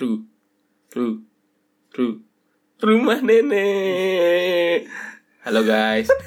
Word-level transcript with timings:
Ru, 0.00 0.24
ru, 0.96 1.28
ru, 1.92 2.24
rumah 2.80 3.20
nenek. 3.20 4.88
Halo 5.44 5.60
guys. 5.60 6.08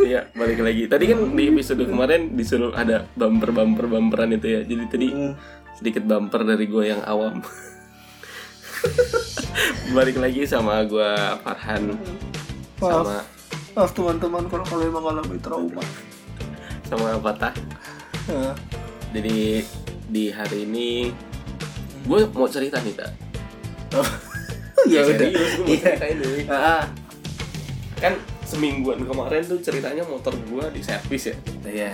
Iya, 0.00 0.30
balik 0.32 0.62
lagi. 0.64 0.86
Tadi 0.86 1.04
kan 1.10 1.34
di 1.34 1.50
episode 1.50 1.84
kemarin 1.84 2.38
disuruh 2.38 2.72
ada 2.72 3.04
bumper 3.18 3.50
bumper 3.52 3.90
bumperan 3.90 4.32
itu 4.32 4.56
ya. 4.56 4.60
Jadi 4.64 4.84
tadi 4.88 5.08
sedikit 5.76 6.06
bumper 6.06 6.48
dari 6.48 6.64
gue 6.64 6.94
yang 6.94 7.04
awam. 7.04 7.44
balik 9.96 10.16
lagi 10.16 10.48
sama 10.48 10.80
gue 10.88 11.10
Farhan 11.44 11.92
sama 12.80 13.20
Maaf 13.76 13.90
teman-teman 13.92 14.48
kalau 14.48 14.64
kalian 14.64 14.92
mengalami 14.94 15.36
trauma. 15.42 15.84
sama 16.88 17.20
Fatah. 17.20 17.52
Hah? 18.30 18.54
Jadi 19.12 19.66
di 20.08 20.24
hari 20.30 20.64
ini 20.64 21.10
gue 22.04 22.20
mau 22.30 22.46
cerita 22.46 22.76
nih 22.80 22.94
tak. 22.94 23.10
ya 24.92 25.00
udah. 25.00 25.16
Serius, 25.16 25.50
gue 25.54 25.64
mau 25.64 25.76
cerita 25.78 26.06
ini. 26.06 26.44
Ah, 26.46 26.84
Kan 27.96 28.14
semingguan 28.44 29.00
kemarin 29.00 29.40
tuh 29.40 29.58
ceritanya 29.58 30.04
motor 30.04 30.34
gue 30.36 30.64
di 30.70 30.80
servis 30.84 31.32
ya. 31.32 31.36
iya. 31.64 31.92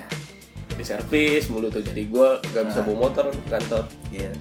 Di 0.75 0.83
servis 0.83 1.47
mulu 1.47 1.71
tuh. 1.71 1.81
Jadi 1.81 2.09
gue 2.09 2.29
gak 2.43 2.65
bisa 2.67 2.81
Ah. 2.81 2.85
bawa 2.85 2.97
motor 3.07 3.25
ke 3.31 3.47
kantor. 3.47 3.85
Iya. 4.11 4.33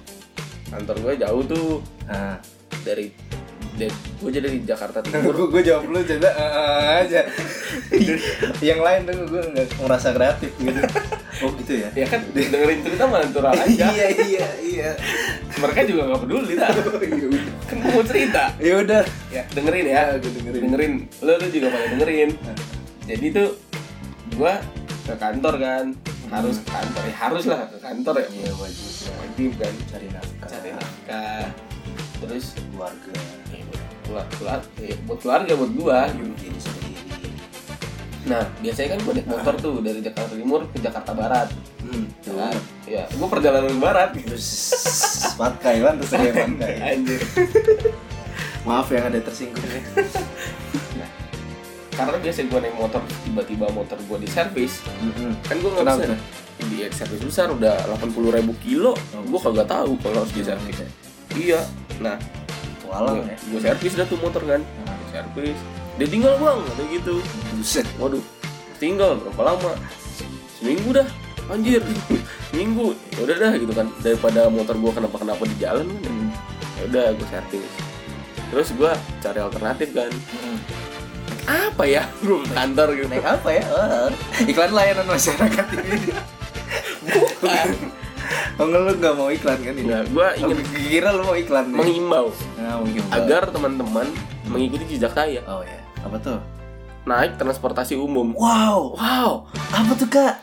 Kantor 0.66 0.96
gue 1.00 1.14
jauh 1.20 1.42
tuh 1.46 1.68
Ah. 2.06 2.36
dari 2.82 3.12
gue 3.80 4.28
jadi 4.28 4.44
di 4.50 4.60
Jakarta 4.60 5.00
Timur. 5.04 5.32
gue 5.32 5.48
gue 5.54 5.62
jawab 5.70 5.86
lu 5.86 6.00
ah, 6.26 7.00
aja. 7.00 7.22
yang 8.68 8.80
lain 8.82 9.06
tuh 9.06 9.24
gue 9.24 9.42
nggak 9.46 9.68
merasa 9.78 10.10
kreatif 10.10 10.50
gitu. 10.58 10.80
Oh 11.40 11.50
gitu 11.56 11.72
ya. 11.74 11.88
ya 11.92 12.04
kan 12.04 12.20
dengerin 12.30 12.80
cerita 12.80 13.04
mah 13.04 13.20
natural 13.20 13.56
aja. 13.64 13.86
iya 13.88 14.06
iya 14.12 14.46
iya. 14.60 14.90
Mereka 15.56 15.80
juga 15.84 16.00
gak 16.06 16.20
peduli 16.20 16.52
tak. 16.60 16.76
kan 17.64 17.76
gue 17.76 17.90
mau 17.90 18.04
cerita. 18.04 18.52
Ya 18.56 18.74
udah. 18.78 19.02
Ya 19.28 19.42
dengerin 19.50 19.86
ya. 19.86 20.00
gue 20.14 20.30
dengerin. 20.30 20.62
dengerin 20.62 20.92
lo 21.20 21.32
lu 21.34 21.46
juga 21.48 21.66
pada 21.68 21.86
dengerin 21.90 22.30
jadi 23.02 23.26
tuh 23.32 23.48
gua 24.32 24.62
ke 25.02 25.14
kantor 25.16 25.54
kan 25.56 25.84
harus 26.30 26.62
ke 26.62 26.70
kantor 26.70 27.02
ya 27.02 27.14
harus 27.18 27.44
lah 27.44 27.60
ke 27.66 27.78
kantor 27.80 28.14
ya 28.16 28.26
Iya 28.30 28.52
wajib. 28.54 28.86
wajib 29.10 29.50
kan 29.58 29.72
Cari 29.90 30.08
nafkah. 30.08 30.46
cari 30.46 30.70
nafkah 30.70 31.44
terus 32.20 32.44
keluarga. 32.70 33.10
ya, 33.50 33.62
buat 33.66 33.82
keluar 33.98 34.26
keluar 34.30 34.60
ya, 34.78 34.96
buat 35.02 35.18
keluarga 35.18 35.52
buat 35.56 35.72
gua 35.74 35.98
gitu 36.12 36.30
Diri 36.38 36.60
sendiri. 36.60 36.89
Nah 38.28 38.44
biasanya 38.60 38.88
kan 38.96 39.00
gua 39.00 39.12
naik 39.16 39.28
motor 39.32 39.54
tuh 39.56 39.72
dari 39.80 40.00
Jakarta 40.04 40.36
Timur 40.36 40.60
ke 40.68 40.78
Jakarta 40.78 41.12
Barat. 41.16 41.48
Hmm. 41.80 42.04
ya 42.20 42.32
kan? 42.36 42.54
Ya 42.84 43.02
gua 43.16 43.28
perjalanan 43.32 43.72
ke 43.72 43.80
barat. 43.80 44.10
Terus 44.28 44.46
patkai 45.40 45.80
kan 45.80 45.94
terus 45.96 46.12
kayak 46.12 46.34
patkai. 46.36 46.74
anjir. 46.84 47.20
Maaf 48.68 48.92
yang 48.92 49.08
ada 49.08 49.18
tersinggung. 49.24 49.64
Ya. 49.64 49.80
karena 51.96 52.16
biasanya 52.20 52.46
gua 52.48 52.60
naik 52.60 52.76
motor 52.76 53.00
tiba-tiba 53.24 53.66
motor 53.72 53.98
gua 54.04 54.18
di 54.20 54.28
servis 54.28 54.80
kan 55.44 55.56
gue 55.60 55.68
nggak 55.68 55.84
bisa 55.84 56.04
tuh? 56.08 56.20
di 56.60 56.76
servis 56.92 57.20
besar 57.24 57.48
udah 57.52 57.76
80.000 58.00 58.36
ribu 58.40 58.52
kilo 58.60 58.92
Oh, 59.16 59.24
gue 59.24 59.40
kagak 59.40 59.68
tahu 59.68 59.96
kalau 60.00 60.24
harus 60.24 60.32
di 60.32 60.44
servis 60.44 60.76
iya 61.36 61.60
nah 62.00 62.16
Walau 62.90 63.22
ya. 63.22 63.36
gue 63.38 63.60
servis 63.62 63.94
dah 63.94 64.02
tuh 64.02 64.18
motor 64.18 64.42
kan. 64.42 64.58
Nah, 64.58 64.98
servis 65.14 65.54
dia 66.00 66.08
tinggal 66.08 66.34
bang. 66.40 66.60
Ada 66.64 66.82
gitu. 66.88 67.14
Buset. 67.60 67.86
waduh. 68.00 68.24
Tinggal 68.80 69.20
berapa 69.20 69.42
lama? 69.52 69.76
Seminggu 70.56 70.96
dah. 70.96 71.08
Anjir. 71.52 71.84
Minggu. 72.56 72.96
Ya 73.12 73.20
udah 73.28 73.36
dah 73.36 73.52
gitu 73.60 73.72
kan. 73.76 73.86
Daripada 74.00 74.48
motor 74.48 74.80
gue 74.80 74.92
kenapa 74.96 75.16
kenapa 75.20 75.42
di 75.44 75.56
jalan 75.60 75.84
kan. 76.00 76.08
Hmm. 76.08 76.28
ya 76.80 76.82
udah 76.88 77.06
gue 77.12 77.26
servis 77.28 77.68
terus 78.50 78.68
gue 78.74 78.92
cari 79.22 79.38
alternatif 79.38 79.88
kan. 79.94 80.10
Hmm. 80.10 80.58
apa 81.46 81.82
ya? 81.86 82.02
Gue 82.26 82.42
kantor 82.50 82.98
gitu. 82.98 83.06
Naik 83.10 83.26
apa 83.26 83.48
ya? 83.54 83.64
Oh, 83.70 84.10
iklan 84.42 84.70
layanan 84.74 85.06
masyarakat 85.06 85.66
ini. 85.78 85.98
bukan. 87.10 87.68
Oh 88.60 88.68
enggak 88.68 88.80
lu 88.84 88.92
gak 89.00 89.14
mau 89.16 89.28
iklan 89.32 89.58
kan 89.58 89.74
ini? 89.74 89.88
nah 89.88 90.04
gue 90.04 90.26
Oh, 90.44 90.50
ingin 90.52 90.58
kira 90.76 91.10
lu 91.16 91.24
mau 91.24 91.34
iklan 91.34 91.66
mengimbau 91.72 92.28
Nah, 92.60 92.78
mungkin 92.78 93.02
agar 93.10 93.48
teman-teman 93.50 94.06
mengikuti 94.46 94.94
jejak 94.94 95.16
saya. 95.16 95.40
Oh 95.48 95.64
ya. 95.64 95.79
Apa 96.04 96.16
tuh? 96.20 96.40
naik 97.00 97.40
transportasi 97.40 97.96
umum. 97.96 98.36
Wow. 98.36 98.92
Wow, 98.94 99.48
Apa 99.72 99.92
tuh 99.96 100.08
kak? 100.08 100.36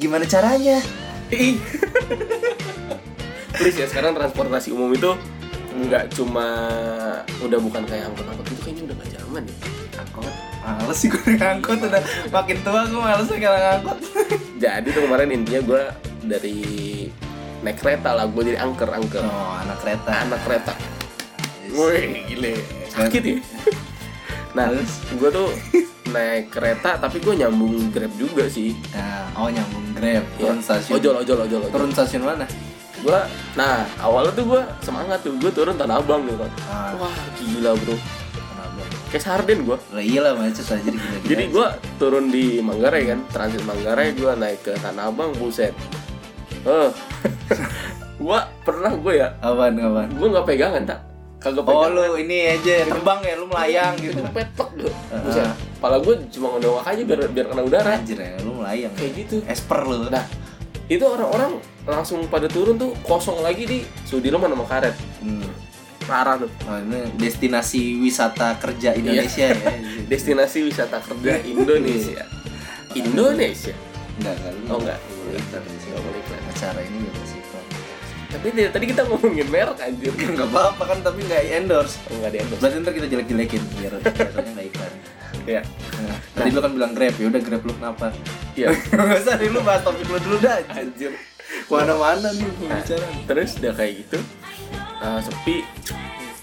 Gimana 0.00 0.24
caranya? 0.24 0.80
Ih. 1.28 1.60
please 3.52 3.76
ya 3.76 3.86
sekarang 3.86 4.16
transportasi 4.16 4.72
umum 4.72 4.88
itu 4.96 5.12
nggak 5.72 6.12
cuma 6.16 6.68
udah 7.40 7.58
bukan 7.60 7.84
kayak 7.88 8.08
angkot-angkot 8.12 8.44
itu 8.48 8.60
kayaknya 8.64 8.82
udah 8.88 8.96
gak 8.98 9.10
zaman 9.20 9.42
ya. 9.44 9.56
Angkot. 10.00 10.34
Males 10.62 10.98
sih 10.98 11.08
gue 11.12 11.20
naik 11.28 11.42
angkot 11.44 11.78
udah 11.80 12.02
makin 12.32 12.56
tua 12.64 12.80
gue 12.88 13.00
males 13.00 13.28
sekarang 13.28 13.62
angkot. 13.80 13.98
Jadi 14.58 14.88
tuh 14.92 15.02
kemarin 15.04 15.28
intinya 15.32 15.60
gue 15.62 15.82
dari 16.24 16.58
naik 17.62 17.78
kereta 17.78 18.16
lah, 18.16 18.26
gue 18.26 18.42
jadi 18.42 18.58
angker 18.58 18.90
angker 18.90 19.22
Oh 19.22 19.54
anak 19.60 19.78
kereta. 19.84 20.10
anak 20.24 20.40
kereta. 20.42 20.72
Woi 21.72 22.26
gile 22.28 22.58
sakit 22.92 23.22
ya. 23.24 23.36
Nah, 24.52 24.68
gue 25.16 25.30
tuh 25.32 25.48
naik 26.12 26.52
kereta 26.52 27.00
tapi 27.00 27.24
gue 27.24 27.34
nyambung 27.40 27.88
grab 27.88 28.12
juga 28.20 28.44
sih. 28.46 28.76
Nah, 28.92 29.32
oh 29.38 29.48
nyambung 29.48 29.86
grab. 29.96 30.24
Ya. 30.36 30.52
Turun 30.52 30.60
stasiun. 30.60 30.94
Ojol 31.00 31.14
ojol 31.24 31.38
ojol 31.48 31.60
ojol. 31.64 31.72
Turun 31.72 31.90
stasiun 31.90 32.22
mana? 32.22 32.44
Gua, 33.02 33.26
nah 33.58 33.82
awalnya 33.98 34.30
tuh 34.30 34.46
gue 34.46 34.62
semangat 34.78 35.26
tuh, 35.26 35.34
gue 35.34 35.50
turun 35.50 35.74
Tanah 35.74 35.98
Abang 35.98 36.22
gitu 36.22 36.38
kan. 36.38 36.52
Ah, 36.70 36.94
Wah 36.94 37.10
gila 37.34 37.74
bro, 37.74 37.98
kayak 39.10 39.24
sarden 39.26 39.66
gue. 39.66 39.74
Lah 39.90 39.98
iya 39.98 40.22
lah 40.22 40.38
macet 40.38 40.70
aja 40.70 40.78
gila 40.86 41.18
Jadi 41.26 41.44
gue 41.50 41.66
turun 41.98 42.30
di 42.30 42.62
Manggarai 42.62 43.10
kan, 43.10 43.26
transit 43.34 43.66
Manggarai 43.66 44.14
gue 44.14 44.30
naik 44.38 44.62
ke 44.62 44.72
Tanah 44.78 45.10
Abang, 45.10 45.34
buset. 45.34 45.74
Eh, 46.62 46.90
gue 48.22 48.38
pernah 48.62 48.94
gue 48.94 49.12
ya, 49.18 49.34
Apaan 49.42 49.82
apaan? 49.82 50.10
gue 50.14 50.28
nggak 50.30 50.46
pegangan 50.46 50.82
tak, 50.86 51.02
kagak 51.42 51.64
Oh 51.64 51.86
lu 51.86 52.16
ini 52.16 52.38
aja 52.48 52.74
terbang 52.88 53.20
ya 53.20 53.34
lu 53.34 53.46
melayang 53.46 53.94
gitu. 53.98 54.22
petok 54.30 54.70
tuh, 54.76 54.92
Ah. 55.08 55.20
buset. 55.20 55.46
Pala 55.76 55.98
gue 55.98 56.14
cuma 56.30 56.54
ngedongak 56.54 56.84
aja 56.86 57.02
biar 57.02 57.20
biar 57.28 57.46
kena 57.48 57.62
udara, 57.62 57.90
Anjir 57.92 58.14
ya 58.16 58.38
lu 58.40 58.56
melayang. 58.56 58.92
kayak 58.94 59.12
gitu. 59.18 59.36
Esper 59.44 59.82
lu. 59.82 60.06
Nah, 60.06 60.22
itu 60.86 61.02
orang-orang 61.02 61.58
langsung 61.82 62.22
pada 62.26 62.46
turun 62.46 62.74
tuh 62.76 62.94
kosong 63.02 63.40
lagi 63.40 63.64
di 63.64 63.78
Sudirman 64.04 64.46
sama 64.46 64.62
Karet, 64.64 64.94
Hmm. 65.18 65.42
parah 66.00 66.38
tuh. 66.38 66.50
Oh, 66.62 66.78
ini 66.78 67.10
destinasi 67.16 67.98
wisata 67.98 68.54
kerja 68.56 68.94
Indonesia 68.94 69.50
ya. 69.50 69.72
destinasi 70.10 70.62
wisata 70.62 70.98
kerja 70.98 71.42
Indonesia. 71.42 72.22
Indonesia. 72.92 73.74
Enggak, 74.14 74.34
enggak. 74.36 74.52
lu 74.52 74.62
Oh, 74.68 74.78
enggak. 74.78 74.98
Enggak. 75.24 75.62
Acara 76.52 76.80
ini 76.80 76.98
bebas 77.02 77.32
iklan. 77.32 77.41
Tapi 78.32 78.46
tadi 78.72 78.84
kita 78.88 79.02
ngomongin 79.04 79.46
merek 79.52 79.78
anjir. 79.78 80.12
Enggak 80.32 80.48
apa-apa 80.48 80.82
kan 80.88 80.98
tapi 81.04 81.20
enggak 81.28 81.42
endorse. 81.52 82.00
Enggak 82.08 82.28
ada 82.32 82.38
endorse. 82.40 82.60
Berarti 82.64 82.76
ntar 82.80 82.92
kita 82.96 83.06
jelek-jelekin 83.06 83.62
biar 83.76 83.92
biasanya 84.00 84.50
enggak 84.56 84.66
iklan. 84.72 84.92
Ya. 85.42 85.60
Nah, 85.98 86.16
tadi 86.38 86.48
lu 86.54 86.60
kan 86.62 86.72
bilang 86.72 86.92
Grab, 86.94 87.14
ya 87.18 87.26
udah 87.26 87.42
Grab 87.42 87.62
lu 87.66 87.72
kenapa? 87.74 88.06
Iya. 88.54 88.68
Enggak 88.94 89.18
usah 89.20 89.34
nih 89.36 89.48
lu 89.50 89.60
bahas 89.60 89.82
topik 89.82 90.06
lu 90.06 90.18
dulu 90.22 90.36
dah. 90.38 90.58
Anjir. 90.70 91.12
Mana-mana 91.66 92.28
nih 92.32 92.48
pembicaraan. 92.56 93.10
Nah, 93.10 93.24
Terus 93.28 93.50
udah 93.58 93.72
kayak 93.74 93.92
gitu. 94.06 94.18
eh, 95.02 95.20
sepi. 95.20 95.56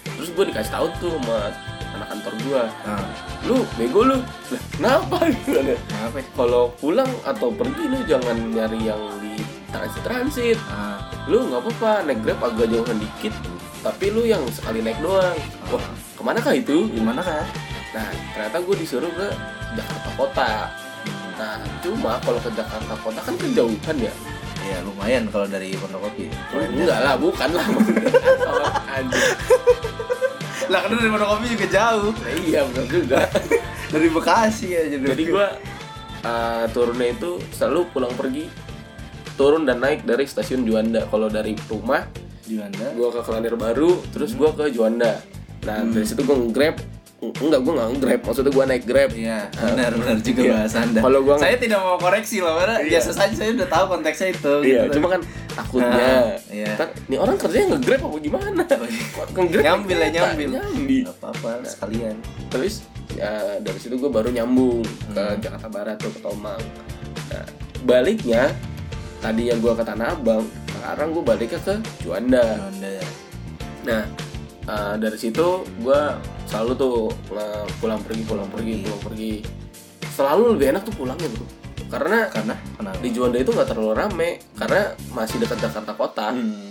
Terus 0.04 0.28
gue 0.36 0.44
dikasih 0.52 0.72
tahu 0.72 0.86
tuh 1.00 1.16
sama 1.16 1.48
anak 1.90 2.06
kantor 2.12 2.32
gua. 2.44 2.62
Nah, 2.86 3.04
Lu 3.48 3.56
bego 3.74 4.00
lu. 4.04 4.18
Lah, 4.52 4.62
kenapa? 4.76 5.16
Kenapa? 5.48 6.16
ya? 6.20 6.22
Kalau 6.36 6.70
pulang 6.76 7.08
atau 7.24 7.48
pergi 7.50 7.84
lu 7.88 7.98
jangan 8.04 8.36
nyari 8.52 8.80
yang 8.84 9.00
di 9.18 9.32
transit-transit. 9.70 10.58
Ah, 10.70 10.98
Lu 11.30 11.46
nggak 11.46 11.62
apa-apa 11.62 11.90
naik 12.10 12.20
Grab 12.26 12.40
agak 12.42 12.66
jauhan 12.70 12.98
dikit. 12.98 13.34
Tapi 13.80 14.12
lu 14.12 14.26
yang 14.28 14.42
sekali 14.52 14.84
naik 14.84 15.00
doang. 15.00 15.38
Wah, 15.72 15.84
ke 15.88 16.22
mana 16.26 16.38
kah 16.42 16.52
itu? 16.52 16.90
gimana 16.92 17.24
kan? 17.24 17.46
Nah, 17.96 18.10
ternyata 18.36 18.56
gue 18.60 18.76
disuruh 18.76 19.10
ke 19.10 19.28
Jakarta 19.78 20.10
Kota. 20.18 20.52
Nah, 21.40 21.56
cuma 21.80 22.20
kalau 22.20 22.40
ke 22.42 22.50
Jakarta 22.52 22.94
Kota 23.00 23.20
kan 23.24 23.34
kejauhan 23.40 23.96
ya. 23.96 24.12
Ya 24.60 24.78
lumayan 24.84 25.24
kalau 25.32 25.48
dari 25.48 25.72
Pondokopi. 25.74 26.28
Oh, 26.52 26.60
enggak 26.60 27.00
lah, 27.00 27.14
bukan 27.16 27.50
lah. 27.56 27.66
Anjing. 28.92 29.32
Lah 30.68 30.78
kan 30.84 30.90
dari 30.94 31.10
Pondokopi 31.10 31.46
juga 31.56 31.66
jauh. 31.72 32.12
Nah, 32.12 32.32
iya 32.44 32.60
benar 32.68 32.86
juga. 32.86 33.20
Dari 33.90 34.06
Bekasi 34.06 34.68
aja 34.70 34.96
Jadi 35.02 35.22
gue 35.26 35.46
uh, 36.22 36.64
turunnya 36.70 37.10
itu 37.10 37.42
selalu 37.50 37.90
pulang 37.90 38.14
pergi 38.14 38.46
turun 39.40 39.64
dan 39.64 39.80
naik 39.80 40.04
dari 40.04 40.22
stasiun 40.22 40.62
Juanda. 40.62 41.08
Kalau 41.08 41.26
dari 41.26 41.56
rumah 41.64 42.04
mana? 42.44 42.86
gue 42.90 43.08
ke 43.08 43.20
Kelanir 43.22 43.54
Baru, 43.54 44.02
terus 44.10 44.34
gue 44.34 44.50
ke 44.50 44.68
Juanda. 44.68 45.16
Nah 45.62 45.80
dari 45.86 46.04
situ 46.04 46.20
gue 46.20 46.34
nge-grab, 46.34 46.76
enggak 47.38 47.60
gue 47.62 47.72
nggak 47.72 47.88
nge-grab, 47.90 48.20
maksudnya 48.20 48.50
gue 48.50 48.64
naik 48.66 48.84
grab. 48.84 49.10
Iya, 49.12 49.40
benar 49.54 49.92
benar 49.94 50.16
juga 50.18 50.40
Iya. 50.42 50.52
bahasa 50.54 50.76
Anda. 50.82 51.00
Kalau 51.00 51.18
gua- 51.22 51.38
saya 51.38 51.56
tidak 51.56 51.78
mau 51.78 51.96
koreksi 51.96 52.36
loh, 52.40 52.58
karena 52.58 52.76
Iya. 52.76 52.88
biasa 52.90 53.10
saja 53.14 53.34
saya 53.34 53.50
udah 53.54 53.68
tahu 53.70 53.84
konteksnya 53.88 54.28
itu. 54.30 54.52
Iya, 54.62 54.80
gitu. 54.82 54.92
cuma 54.98 55.06
kan 55.08 55.20
takutnya 55.50 56.08
Ah, 56.10 56.24
iya. 56.50 56.68
Ntar, 56.74 56.88
nih 57.06 57.18
orang 57.18 57.36
kerjanya 57.36 57.66
nge-grab 57.70 58.00
apa 58.02 58.16
gimana 58.18 58.62
Kok 58.66 59.26
nge-grab 59.36 59.64
Nyambil 59.64 59.96
ya, 59.96 60.08
nyambil. 60.10 60.48
nyambi 60.50 60.98
Gak 61.02 61.16
apa-apa 61.16 61.50
sekalian. 61.64 62.16
terus 62.48 62.74
ya 63.10 63.30
dari 63.58 63.78
situ 63.78 63.94
gue 63.94 64.10
baru 64.10 64.28
nyambung 64.28 64.82
ke 64.82 65.22
Hmm. 65.22 65.38
Jakarta 65.38 65.68
Barat 65.68 65.96
tuh 65.98 66.10
ke 66.10 66.20
Tomang 66.20 66.62
nah, 67.26 67.46
baliknya 67.82 68.54
tadi 69.20 69.42
yang 69.46 69.58
gue 69.58 69.70
ke 69.70 69.84
Tanah 69.84 70.12
Abang 70.12 70.44
sekarang 70.72 71.08
gue 71.12 71.22
baliknya 71.22 71.60
ke 71.60 71.74
Juanda 72.00 72.44
ya. 72.80 73.04
nah 73.82 74.02
eh, 74.62 74.94
dari 74.96 75.16
situ 75.16 75.46
gue 75.78 76.00
selalu 76.46 76.72
tuh 76.74 76.96
eh, 77.30 77.64
pulang 77.78 78.00
pergi 78.00 78.22
pulang 78.24 78.48
pergi 78.48 78.72
pulang 78.80 79.00
pergi 79.02 79.32
selalu 80.10 80.56
lebih 80.56 80.66
enak 80.70 80.82
tuh 80.82 80.94
pulangnya 80.94 81.28
bro 81.28 81.46
karena 81.90 82.30
Karena 82.30 82.54
kenapa? 82.76 82.96
di 83.02 83.08
Juanda 83.10 83.36
itu 83.36 83.50
nggak 83.50 83.68
terlalu 83.68 83.92
rame 83.92 84.30
karena 84.54 84.82
masih 85.10 85.36
dekat 85.38 85.58
Jakarta 85.60 85.92
Kota 85.92 86.28
Hmm. 86.30 86.68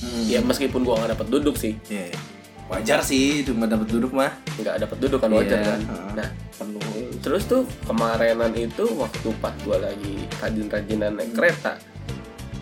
Hmm. 0.00 0.24
ya 0.26 0.40
meskipun 0.40 0.80
gua 0.80 0.96
nggak 0.98 1.12
dapat 1.14 1.26
duduk 1.28 1.54
sih 1.54 1.76
Iya, 1.86 2.08
iya. 2.08 2.18
Wajar 2.70 3.02
sih 3.02 3.42
cuma 3.42 3.66
dapat 3.66 3.90
duduk 3.90 4.14
mah. 4.14 4.30
nggak 4.54 4.76
dapat 4.78 4.96
duduk 5.02 5.18
kan 5.18 5.30
wajar 5.32 5.58
Iya, 5.58 5.66
kan 5.66 5.80
nah 6.14 6.28
Penuh. 6.54 7.10
terus 7.18 7.42
tuh 7.44 7.66
kemarinan 7.82 8.52
itu 8.52 8.84
waktu 8.94 9.28
pas 9.36 9.50
gua 9.60 9.80
lagi 9.80 10.14
rajin-rajinan 10.38 11.16
naik 11.16 11.32
kereta 11.34 11.80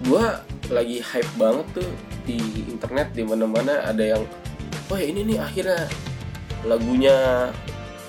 gua 0.02 0.40
lagi 0.68 1.02
hype 1.02 1.32
banget 1.34 1.66
tuh 1.74 1.90
di 2.22 2.38
internet 2.66 3.12
di 3.12 3.22
mana-mana 3.22 3.82
ada 3.82 4.00
yang 4.00 4.22
wah 4.86 4.96
ini 4.96 5.26
nih 5.26 5.38
akhirnya 5.38 5.84
lagunya 6.62 7.16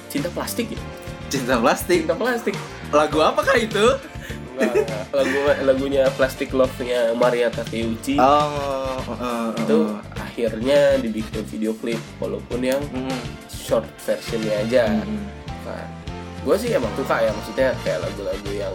cinta 0.07 0.29
plastik 0.29 0.69
ya 0.69 0.81
Cinta 1.27 1.57
plastik. 1.57 2.05
cinta 2.05 2.15
plastik 2.15 2.55
Lagu 2.89 3.21
apakah 3.21 3.53
itu? 3.53 3.85
Lagu 5.09 5.37
lagunya 5.63 6.07
plastic 6.13 6.51
love 6.51 6.73
nya 6.79 7.13
Maria 7.13 7.47
Takeuchi 7.47 8.15
Oh, 8.15 8.99
uh, 9.09 9.49
itu 9.55 9.79
akhirnya 10.13 10.95
dibikin 10.97 11.43
video 11.45 11.71
klip 11.73 11.99
walaupun 12.17 12.59
yang 12.61 12.81
Hmm. 12.89 13.19
short 13.47 13.85
versionnya 13.99 14.53
aja 14.59 14.83
Hmm. 14.89 15.25
nah, 15.63 15.83
gue 16.41 16.55
sih 16.55 16.71
emang 16.71 16.89
suka 16.95 17.19
ya 17.19 17.29
maksudnya 17.29 17.69
kayak 17.81 17.99
lagu-lagu 18.01 18.49
yang 18.49 18.73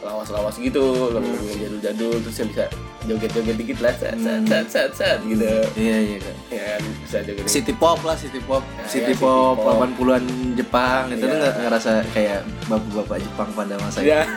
lawas-lawas 0.00 0.56
gitu 0.56 1.12
lagu-lagu 1.12 1.46
yang 1.46 1.60
jadul-jadul 1.62 2.14
terus 2.20 2.36
yang 2.36 2.48
bisa 2.50 2.64
joget-joget 3.02 3.56
dikit 3.56 3.78
lah 3.80 3.92
set 3.92 4.14
set 4.16 4.40
set 4.46 4.66
set, 4.66 4.90
set 4.92 5.18
gitu 5.24 5.46
Iya, 5.74 5.96
iya 5.98 6.18
kan. 6.18 6.36
ya 6.48 6.62
kan 6.70 6.80
bisa 7.00 7.18
joget 7.22 7.44
City 7.44 7.72
pop 7.72 7.98
lah, 8.00 8.14
city 8.14 8.40
pop. 8.40 8.62
Nah, 8.62 8.86
city 8.86 9.02
iya, 9.02 9.06
city 9.10 9.14
pop 9.18 9.56
pop. 9.56 9.76
80-an 9.78 10.24
Jepang 10.54 11.02
itu 11.08 11.20
Iya. 11.20 11.28
tuh 11.28 11.36
nggak 11.38 11.54
ngerasa 11.60 11.90
kayak 12.10 12.40
bapak-bapak 12.66 13.18
Jepang 13.20 13.48
pada 13.52 13.74
masa 13.76 13.98
ya 14.00 14.22
itu. 14.22 14.30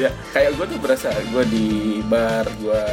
ya 0.04 0.10
kayak 0.30 0.50
gue 0.54 0.66
tuh 0.66 0.78
berasa 0.78 1.08
gue 1.12 1.44
di 1.46 1.68
bar 2.04 2.48
gue 2.56 2.84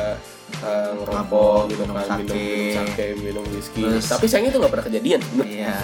uh, 0.59 0.89
ngerokok 0.95 1.59
gitu 1.67 1.81
minum 1.83 1.95
kan 1.95 2.07
minum, 2.17 2.35
minum 2.37 2.73
sake 2.73 3.05
minum 3.19 3.43
whisky. 3.51 3.81
Terus- 3.83 4.07
tapi 4.07 4.25
sayangnya 4.25 4.51
itu 4.51 4.59
nggak 4.59 4.73
pernah 4.73 4.85
kejadian. 4.85 5.21
Iya. 5.57 5.77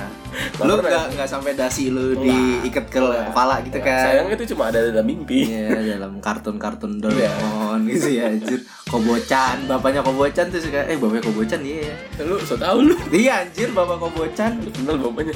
Lu 0.59 0.73
nggak 0.75 1.05
nggak 1.13 1.29
sampai 1.29 1.51
dasi 1.53 1.89
lu 1.89 2.13
Nggak. 2.13 2.21
diikat 2.65 2.85
ke 2.87 2.99
Nggak. 2.99 3.25
kepala 3.29 3.55
gitu 3.61 3.77
Nggak. 3.77 3.89
kan? 3.89 4.03
sayangnya 4.03 4.35
itu 4.35 4.45
cuma 4.53 4.63
ada 4.69 4.79
dalam 4.81 5.05
mimpi. 5.05 5.39
Iya 5.49 5.97
dalam 5.97 6.11
kartun-kartun 6.19 6.91
Iya. 6.97 7.29
Doraemon 7.33 7.79
gitu 7.89 8.07
ya 8.09 8.23
anjir. 8.29 8.59
Kobocan, 8.83 9.57
bapaknya 9.65 10.05
Kobocan 10.05 10.45
tuh 10.49 10.61
suka 10.61 10.85
Eh 10.85 10.97
bapaknya 10.97 11.23
Kobocan 11.25 11.61
iya. 11.61 11.93
Lu 12.21 12.37
so 12.39 12.53
tau 12.53 12.77
lu. 12.77 12.93
Iya 13.09 13.45
anjir 13.45 13.73
bapak 13.73 13.97
Kobocan. 13.97 14.51
Kenal 14.69 14.97
bapaknya? 14.97 15.33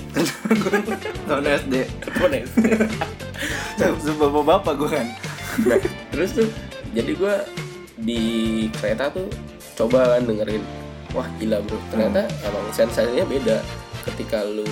Tahun 1.28 1.44
SD 1.46 1.74
Mana 2.18 2.36
ya? 2.38 2.46
Bapak-bapak 4.18 4.74
gue 4.76 4.90
kan. 4.90 5.08
Nah, 5.66 5.80
terus 6.10 6.30
tuh 6.34 6.48
jadi 6.94 7.12
gue 7.14 7.34
di 7.98 8.22
kereta 8.74 9.10
tuh 9.10 9.26
coba 9.76 10.16
kan 10.16 10.24
dengerin 10.24 10.62
wah 11.12 11.26
gila 11.38 11.62
bro 11.62 11.78
ternyata 11.90 12.26
emang 12.42 12.66
sensasinya 12.72 13.26
beda 13.26 13.58
ketika 14.06 14.42
lu 14.42 14.66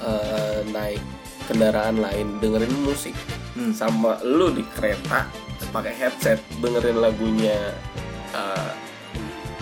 eh, 0.00 0.60
naik 0.68 1.00
kendaraan 1.44 1.98
lain 1.98 2.38
dengerin 2.38 2.72
musik 2.82 3.16
Hmm. 3.52 3.68
sama 3.68 4.16
lu 4.24 4.48
di 4.48 4.64
kereta 4.72 5.28
pakai 5.68 5.92
headset 5.92 6.40
dengerin 6.58 6.96
lagunya 6.96 7.76
eh, 8.32 8.70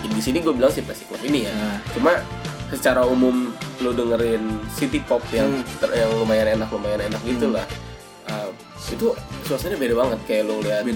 di 0.00 0.22
sini 0.22 0.38
gue 0.38 0.54
bilang 0.54 0.70
sih 0.70 0.78
plastic 0.80 1.10
love 1.10 1.26
ini 1.26 1.46
ya 1.46 1.50
Nah. 1.50 1.78
cuma 1.90 2.12
secara 2.70 3.02
umum 3.02 3.50
lu 3.78 3.90
dengerin 3.90 4.46
city 4.70 5.02
pop 5.02 5.18
yang 5.30 5.50
Hmm. 5.50 5.66
ter- 5.82 5.94
yang 5.96 6.10
lumayan 6.14 6.54
enak 6.54 6.70
lumayan 6.70 7.02
enak 7.02 7.22
gitu 7.24 7.50
lah 7.50 7.66
Uh, 8.30 8.46
itu 8.86 9.10
suasananya 9.42 9.74
beda 9.80 9.94
banget 9.98 10.18
kayak 10.22 10.42
lu 10.46 10.62
lihat? 10.62 10.86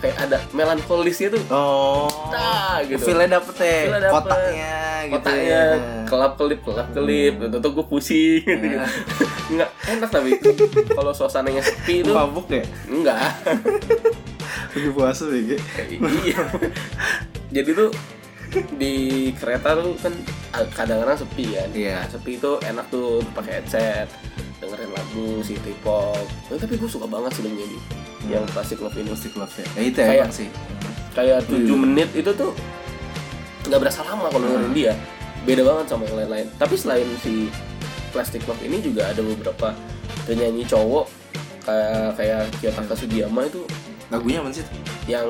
Kayak 0.00 0.16
ada 0.18 0.38
melankolisnya 0.50 1.28
tuh 1.30 1.42
Oh 1.48 2.08
Nah, 2.28 2.80
gitu. 2.82 3.04
Feel-nya 3.04 3.36
dapet 3.36 3.54
ya 3.60 4.00
dapet. 4.00 4.12
Kotaknya 4.12 4.74
gitu 5.00 5.12
kotaknya 5.12 5.44
ya 5.44 5.62
kelap 6.04 6.32
kelip 6.34 6.60
kelap 6.60 6.88
kelip 6.90 7.34
gitu 7.38 7.56
tuh 7.56 7.70
gue 7.72 7.84
pusing 7.84 8.42
gitu. 8.42 8.76
Nah. 8.80 8.88
nggak 9.50 9.70
enak 9.90 10.08
tapi 10.08 10.30
kalau 10.88 11.10
suasananya 11.10 11.58
sepi 11.58 12.00
itu 12.00 12.10
Mabuk 12.10 12.46
ya? 12.48 12.62
enggak 12.86 13.18
Lagi 14.70 14.90
puasa 14.96 15.26
ya 15.28 15.58
iya 15.98 16.38
jadi 17.50 17.70
tuh 17.74 17.90
di 18.72 18.94
kereta 19.34 19.74
tuh 19.74 19.94
kan 19.96 20.14
kadang-kadang 20.70 21.18
sepi 21.18 21.54
kan 21.54 21.68
Iya. 21.70 21.98
Nah, 21.98 22.06
sepi 22.08 22.30
itu 22.34 22.52
enak 22.60 22.86
tuh 22.88 23.22
pakai 23.30 23.58
headset 23.58 24.06
dengerin 24.60 24.90
lagu 24.90 25.40
city 25.40 25.72
pop 25.80 26.20
Eh, 26.46 26.56
tapi 26.56 26.76
gue 26.76 26.86
suka 26.86 27.04
banget 27.04 27.32
sih 27.32 27.42
dengerin. 27.42 27.80
Ini 28.20 28.32
yang 28.32 28.44
plastic 28.46 28.78
love 28.78 28.94
ini 28.94 29.08
Plastic 29.08 29.32
love 29.34 29.50
ya 29.50 29.64
Ya 29.72 29.82
itu 29.82 29.98
Kayak- 29.98 30.20
emang 30.20 30.34
sih. 30.34 30.48
kayak 31.10 31.38
7 31.44 31.56
Iya. 31.58 31.74
menit 31.74 32.08
itu 32.12 32.30
tuh 32.30 32.52
nggak 33.62 33.80
berasa 33.80 34.00
lama 34.02 34.26
kalau 34.28 34.40
Hmm. 34.42 34.52
dengerin 34.54 34.72
dia. 34.72 34.92
Beda 35.40 35.62
banget 35.64 35.86
sama 35.88 36.04
yang 36.04 36.16
lain-lain. 36.18 36.46
Tapi 36.54 36.74
selain 36.76 37.08
si 37.18 37.48
Plastic 38.10 38.44
Love 38.44 38.60
ini 38.60 38.78
juga 38.78 39.06
ada 39.06 39.20
beberapa 39.20 39.72
penyanyi 40.22 40.64
cowok 40.64 41.06
kayak 41.62 42.16
kayak 42.16 42.40
Kiyotaka 42.60 42.94
Sugiyama 42.94 43.46
itu. 43.46 43.64
Lagunya 44.08 44.40
apa 44.40 44.52
sih? 44.52 44.66
yang 45.06 45.26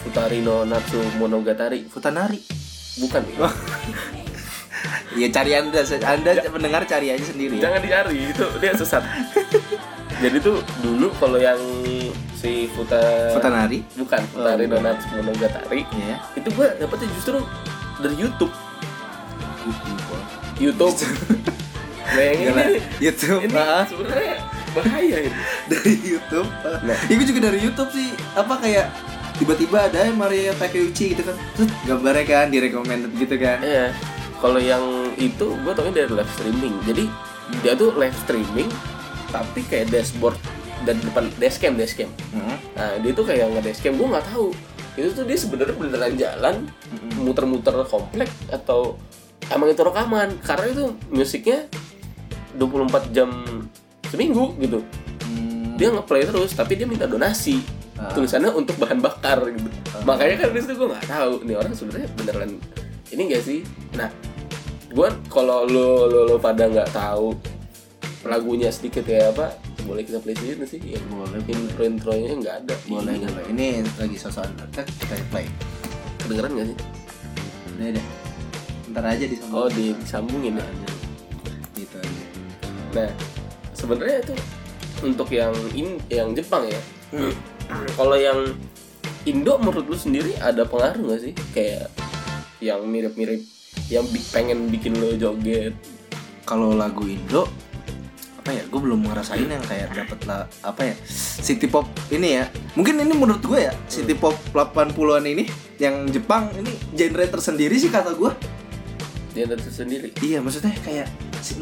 Futarino 0.00 0.62
Natsu 0.64 0.96
Monogatari. 1.16 1.84
Futanari. 1.84 2.40
Bukan. 2.96 3.20
nih 3.20 3.36
Ya 5.18 5.26
cari 5.26 5.58
anda, 5.58 5.82
anda 5.82 6.30
pendengar 6.46 6.86
cari 6.86 7.10
aja 7.10 7.24
sendiri 7.26 7.58
ya. 7.58 7.66
jangan 7.66 7.80
dicari 7.82 8.30
itu 8.30 8.46
dia 8.62 8.72
sesat 8.78 9.02
jadi 10.22 10.36
tuh 10.38 10.62
dulu 10.86 11.10
kalau 11.18 11.38
yang 11.40 11.58
si 12.38 12.70
Futa 12.70 13.34
Futanari 13.34 13.82
bukan 13.98 14.22
Futarino 14.30 14.78
Natsu 14.78 15.10
Monogatari 15.18 15.82
Iya 15.98 16.16
itu 16.38 16.48
gue 16.54 16.66
dapetnya 16.78 17.08
justru 17.18 17.42
dari 17.98 18.14
YouTube 18.14 18.52
YouTube 20.62 20.96
Bayangin 22.10 22.46
Gila, 22.50 22.62
ini, 22.66 22.80
YouTube 22.98 23.42
ini 23.46 23.54
ah. 23.58 23.84
sebenarnya 23.86 24.36
bahaya 24.74 25.16
ini. 25.26 25.38
dari 25.70 25.94
YouTube. 25.98 26.48
Nah. 26.62 26.98
Ya, 27.06 27.14
gue 27.14 27.26
juga 27.26 27.40
dari 27.50 27.58
YouTube 27.62 27.90
sih. 27.94 28.08
Apa 28.34 28.54
kayak 28.58 28.86
tiba-tiba 29.38 29.90
ada 29.90 30.10
Maria 30.14 30.54
Takeuchi 30.54 31.14
gitu 31.14 31.22
kan. 31.26 31.36
Terus 31.58 31.70
gambarnya 31.86 32.24
kan 32.26 32.46
di 32.50 32.58
recommended 32.62 33.12
gitu 33.18 33.34
kan. 33.38 33.58
Iya. 33.62 33.94
Kalau 34.40 34.56
yang 34.56 34.82
itu 35.14 35.46
gue 35.54 35.72
tau 35.72 35.86
dari 35.86 36.08
live 36.08 36.32
streaming. 36.32 36.74
Jadi 36.82 37.04
dia 37.60 37.72
tuh 37.74 37.92
live 37.94 38.16
streaming 38.18 38.68
tapi 39.28 39.62
kayak 39.62 39.88
dashboard 39.88 40.34
dan 40.82 40.96
depan 40.98 41.28
dashcam 41.36 41.74
dashcam. 41.74 42.08
Heeh. 42.30 42.56
Nah 42.72 42.90
dia 42.98 43.12
tuh 43.12 43.22
kayak 43.22 43.46
nge 43.50 43.62
dashcam 43.62 43.94
gue 43.94 44.08
nggak 44.08 44.26
tahu 44.26 44.48
itu 44.92 45.08
tuh 45.12 45.22
dia 45.22 45.38
sebenarnya 45.38 45.76
beneran 45.76 46.14
jalan 46.14 46.54
muter-muter 47.16 47.72
komplek 47.84 48.26
atau 48.48 48.98
emang 49.46 49.70
itu 49.70 49.80
rekaman 49.80 50.34
karena 50.40 50.66
itu 50.68 50.84
musiknya 51.08 51.70
24 52.54 53.08
jam 53.10 53.30
seminggu 54.04 54.56
gitu 54.58 54.82
Hmm. 55.22 55.78
dia 55.78 55.88
ngeplay 55.88 56.26
terus 56.26 56.50
tapi 56.50 56.74
dia 56.74 56.84
minta 56.84 57.06
donasi 57.06 57.62
Ah. 57.94 58.10
tulisannya 58.10 58.50
untuk 58.50 58.74
bahan 58.76 58.98
bakar 58.98 59.44
gitu 59.46 59.70
makanya 60.02 60.42
kan 60.42 60.48
di 60.50 60.58
situ 60.58 60.72
gue 60.74 60.88
nggak 60.88 61.06
tahu 61.06 61.32
nih 61.44 61.54
orang 61.54 61.70
sebenarnya 61.70 62.08
beneran 62.14 62.50
ini 63.10 63.22
gak 63.28 63.42
sih 63.42 63.60
nah 63.92 64.10
gue 64.86 65.08
kalau 65.30 65.64
lo 65.64 66.06
lo 66.06 66.20
lo 66.26 66.36
pada 66.36 66.66
nggak 66.66 66.90
tahu 66.90 67.34
lagunya 68.22 68.68
sedikit 68.68 69.06
kayak 69.06 69.32
apa 69.32 69.46
boleh 69.80 70.02
kita 70.02 70.18
play 70.18 70.36
nggak 70.36 70.66
sih 70.66 70.80
yang 70.84 71.02
Boleh, 71.08 71.40
intro 71.46 71.82
intronya 71.82 72.32
nggak 72.36 72.56
ada 72.62 72.74
Boleh, 72.84 73.16
Ini 73.16 73.26
boleh. 73.26 73.44
Ini 73.48 73.66
lagi 73.96 74.16
sosokan. 74.18 74.52
Kan 74.70 74.84
kita 74.84 75.14
play. 75.32 75.46
kedengeran 76.20 76.52
nggak 76.52 76.68
sih 76.68 76.76
Udah 77.70 77.88
deh. 77.96 78.06
Ntar 78.92 79.04
aja 79.08 79.24
di 79.24 79.36
oh 79.48 79.68
di- 79.72 79.96
disambungin 79.96 80.58
ya 80.58 80.66
Gitu 81.72 81.96
aja. 81.96 82.24
nah 82.90 83.10
sebenarnya 83.72 84.20
itu 84.20 84.34
untuk 85.00 85.32
yang 85.32 85.54
in 85.72 85.96
yang 86.06 86.34
Jepang 86.34 86.66
ya 86.66 86.80
Hmm. 87.10 87.34
kalau 87.96 88.14
yang 88.14 88.52
Indo 89.22 89.56
menurut 89.56 89.82
lu 89.84 89.96
sendiri 89.96 90.36
ada 90.38 90.62
pengaruh 90.62 91.10
gak 91.10 91.20
sih 91.20 91.32
kayak 91.50 91.88
yang 92.60 92.84
mirip-mirip 92.84 93.40
yang 93.88 94.06
bi- 94.06 94.28
pengen 94.30 94.68
bikin 94.68 94.96
lo 94.96 95.16
joget. 95.16 95.74
Kalau 96.44 96.72
lagu 96.74 97.04
Indo 97.04 97.48
apa 98.40 98.56
ya 98.56 98.64
gue 98.64 98.80
belum 98.80 99.04
ngerasain 99.04 99.44
yang 99.44 99.60
kayak 99.68 99.92
dapet 99.92 100.16
lah 100.24 100.48
apa 100.64 100.92
ya 100.92 100.94
city 101.44 101.68
pop 101.68 101.84
ini 102.08 102.40
ya. 102.40 102.48
Mungkin 102.72 102.96
ini 103.00 103.12
menurut 103.12 103.44
gue 103.44 103.68
ya 103.68 103.72
city 103.84 104.16
pop 104.16 104.32
80-an 104.52 105.24
ini 105.28 105.44
yang 105.76 106.08
Jepang 106.08 106.48
ini 106.56 106.72
genre 106.96 107.24
tersendiri 107.28 107.76
sih 107.76 107.92
kata 107.92 108.16
gue 108.16 108.32
dia 109.30 109.46
itu 109.46 109.70
sendiri 109.70 110.10
iya 110.26 110.42
maksudnya 110.42 110.74
kayak 110.82 111.06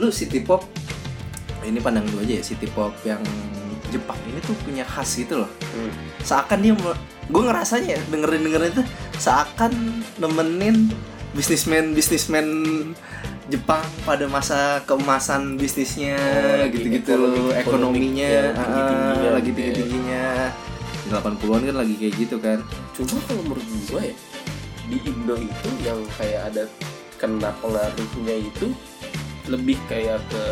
lu 0.01 0.09
city 0.09 0.41
pop 0.41 0.65
ini 1.63 1.77
pandang 1.85 2.09
gue 2.09 2.25
aja 2.25 2.35
ya 2.41 2.45
city 2.45 2.65
pop 2.73 2.97
yang 3.05 3.21
Jepang 3.89 4.19
ini 4.25 4.41
tuh 4.41 4.55
punya 4.59 4.83
khas 4.83 5.17
gitu 5.17 5.41
loh 5.41 5.51
Hmm. 5.69 5.93
seakan 6.21 6.59
dia 6.59 6.75
gue 7.29 7.43
ngerasanya 7.43 7.89
ya, 7.91 8.01
dengerin 8.09 8.41
dengerin 8.43 8.71
itu 8.73 8.83
seakan 9.15 9.73
nemenin 10.17 10.89
bisnismen 11.31 11.93
bisnismen 11.93 12.47
Jepang 13.49 13.81
pada 14.03 14.25
masa 14.25 14.81
keemasan 14.85 15.57
bisnisnya 15.57 16.17
Oh, 16.17 16.57
lagi 16.63 16.73
gitu-gitu 16.75 17.09
ekonomi- 17.11 17.55
ekonominya 17.55 18.29
ekonomi- 18.29 18.45
ya, 18.45 18.53
tinggi-tingginya 18.55 19.31
lagi 19.31 19.47
gitu 19.47 19.59
ya. 19.59 19.65
tinggi-tingginya 19.69 20.25
di 20.99 21.09
80-an 21.09 21.63
kan 21.65 21.77
lagi 21.79 21.95
kayak 21.97 22.15
gitu 22.19 22.37
kan 22.39 22.59
cuma 22.93 23.17
kalau 23.25 23.43
menurut 23.43 23.65
gua 23.87 24.01
ya 24.03 24.15
di 24.85 24.99
Indo 25.03 25.35
itu 25.37 25.69
yang 25.81 26.01
kayak 26.15 26.41
ada 26.47 26.63
kena 27.17 27.51
pengaruhnya 27.59 28.37
itu 28.43 28.67
lebih 29.47 29.77
kayak 29.85 30.21
ke 30.27 30.43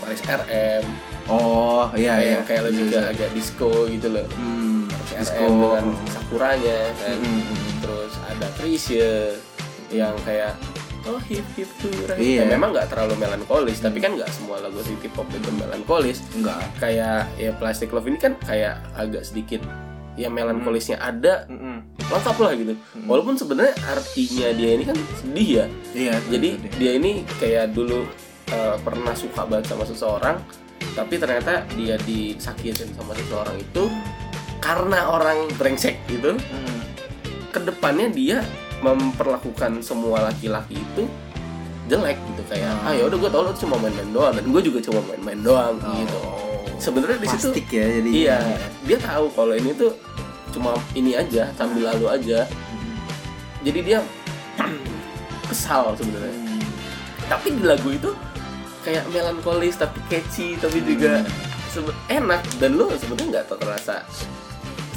Paris 0.00 0.20
RM 0.22 0.84
oh 1.28 1.88
iya 1.96 2.18
kayak 2.18 2.24
iya. 2.24 2.40
kayak 2.44 2.62
lebih 2.70 2.84
ke 2.92 3.00
agak 3.00 3.30
disco 3.32 3.70
gitu 3.88 4.08
loh. 4.12 4.26
Hmm, 4.36 4.88
disco. 4.90 5.44
Dengan 5.48 5.86
sakuranya 6.10 6.78
kan. 7.00 7.16
Hmm, 7.18 7.40
hmm, 7.40 7.42
hmm. 7.44 7.72
terus 7.84 8.12
ada 8.28 8.46
Krisye 8.60 9.12
yang 9.92 10.16
kayak 10.26 10.58
oh 11.04 11.20
hip 11.28 11.44
hip 11.56 11.68
hurra 11.84 12.16
Iya. 12.16 12.48
Ya, 12.48 12.52
memang 12.56 12.72
nggak 12.72 12.88
terlalu 12.92 13.14
melankolis 13.20 13.78
tapi 13.80 14.00
kan 14.00 14.16
nggak 14.16 14.30
semua 14.32 14.60
lagu 14.60 14.80
city 14.84 15.08
pop 15.12 15.28
itu 15.32 15.50
melankolis. 15.52 16.24
Enggak 16.32 16.60
kayak 16.80 17.28
ya 17.36 17.50
Plastic 17.56 17.92
Love 17.92 18.08
ini 18.08 18.18
kan 18.20 18.36
kayak 18.40 18.80
agak 18.96 19.24
sedikit 19.24 19.60
ya 20.14 20.30
melankolisnya 20.30 21.02
ada 21.02 21.42
Mm-mm. 21.50 21.82
lengkap 22.06 22.36
lah 22.38 22.52
gitu. 22.54 22.78
Hmm. 22.78 23.06
walaupun 23.10 23.34
sebenarnya 23.34 23.74
artinya 23.82 24.48
dia 24.54 24.70
ini 24.78 24.84
kan 24.86 24.96
sedih 25.18 25.48
ya. 25.50 25.66
Iya 25.90 26.14
jadi 26.30 26.48
dia 26.78 26.92
ini 27.02 27.26
kayak 27.42 27.74
dulu 27.74 28.06
eh, 28.54 28.76
pernah 28.80 29.14
suka 29.18 29.42
banget 29.42 29.74
sama 29.74 29.82
seseorang 29.82 30.38
tapi 30.92 31.16
ternyata 31.16 31.64
dia 31.72 31.96
disakitin 31.98 32.92
sama 32.92 33.16
seseorang 33.16 33.56
itu 33.56 33.88
karena 34.60 35.08
orang 35.08 35.48
brengsek 35.56 35.96
gitu 36.06 36.36
Hmm. 36.36 36.80
ke 37.48 37.60
depannya 37.60 38.08
dia 38.08 38.38
memperlakukan 38.80 39.80
semua 39.80 40.28
laki-laki 40.28 40.76
itu 40.76 41.08
jelek 41.84 42.16
gitu 42.16 42.42
kayak 42.48 42.68
Hmm. 42.70 42.86
ah 42.88 42.92
ya 42.92 43.04
udah 43.04 43.18
gue 43.18 43.30
tau 43.30 43.42
lo 43.42 43.52
cuma 43.52 43.76
main-main 43.76 44.10
doang 44.10 44.32
dan 44.32 44.44
gue 44.44 44.62
juga 44.62 44.78
cuma 44.80 45.00
main-main 45.04 45.40
doang 45.40 45.74
gitu 45.80 46.18
Oh. 46.20 46.64
sebenarnya 46.76 47.18
di 47.18 47.28
situ 47.28 47.48
ya 47.70 47.86
jadi 48.00 48.10
iya 48.10 48.38
dia 48.82 48.98
tahu 48.98 49.28
kalau 49.32 49.52
ini 49.52 49.72
tuh 49.72 49.92
cuma 50.50 50.72
ini 50.92 51.12
aja 51.12 51.50
sambil 51.52 51.90
lalu 51.90 52.06
aja 52.10 52.46
jadi 53.60 53.80
dia 53.80 53.98
kesal 55.44 55.92
sebenarnya 55.94 56.34
Hmm. 56.34 56.62
tapi 57.26 57.52
di 57.52 57.62
lagu 57.62 57.88
itu 57.90 58.10
kayak 58.84 59.08
melankolis 59.08 59.74
tapi 59.74 59.98
catchy 60.06 60.54
tapi 60.54 60.78
juga 60.80 61.24
sebe- 61.66 61.96
enak. 62.06 62.40
Dan 62.56 62.76
lo 62.76 62.92
sebenarnya 62.92 63.40
nggak 63.40 63.46
terasa 63.56 64.04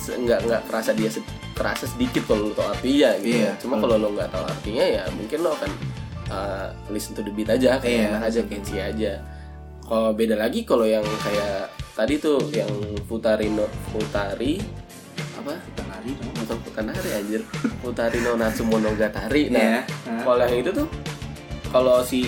nggak 0.07 0.39
nggak 0.41 0.61
terasa 0.63 0.91
dia 0.91 1.09
se- 1.09 1.25
terasa 1.51 1.83
sedikit 1.85 2.23
kalau 2.25 2.47
lo 2.47 2.53
tau 2.53 2.69
artinya 2.69 3.11
gitu. 3.19 3.43
Iya. 3.43 3.51
cuma 3.57 3.75
kalau 3.75 3.95
lo 3.97 4.07
nggak 4.09 4.29
tahu 4.29 4.45
artinya 4.45 4.85
ya 4.85 5.03
mungkin 5.11 5.39
lo 5.41 5.51
akan 5.51 5.71
uh, 6.27 6.67
listen 6.87 7.11
to 7.11 7.19
the 7.19 7.27
beat 7.29 7.47
aja 7.47 7.75
kayak 7.75 7.91
Iya, 7.97 8.07
enak 8.09 8.23
aja 8.23 8.39
catchy 8.45 8.77
aja. 8.77 9.13
Kalau 9.81 10.11
beda 10.13 10.35
lagi 10.35 10.63
kalau 10.63 10.83
yang 10.83 11.03
kayak 11.17 11.67
tadi 11.91 12.19
tuh 12.19 12.39
yang 12.51 12.71
Futari 13.03 13.47
no 13.47 13.67
Futari 13.89 14.59
apa? 15.33 15.59
Penari 15.75 16.11
dong. 16.13 16.31
bukan 16.37 16.57
Futanari 16.61 17.09
anjir. 17.13 17.41
Futari 17.79 18.17
no 18.21 18.31
Natsumonogatari. 18.33 19.43
Nah 19.49 19.83
Iya. 19.83 20.23
kalau 20.23 20.43
yang 20.45 20.59
itu 20.61 20.71
tuh 20.73 20.87
kalau 21.67 21.99
si 22.01 22.21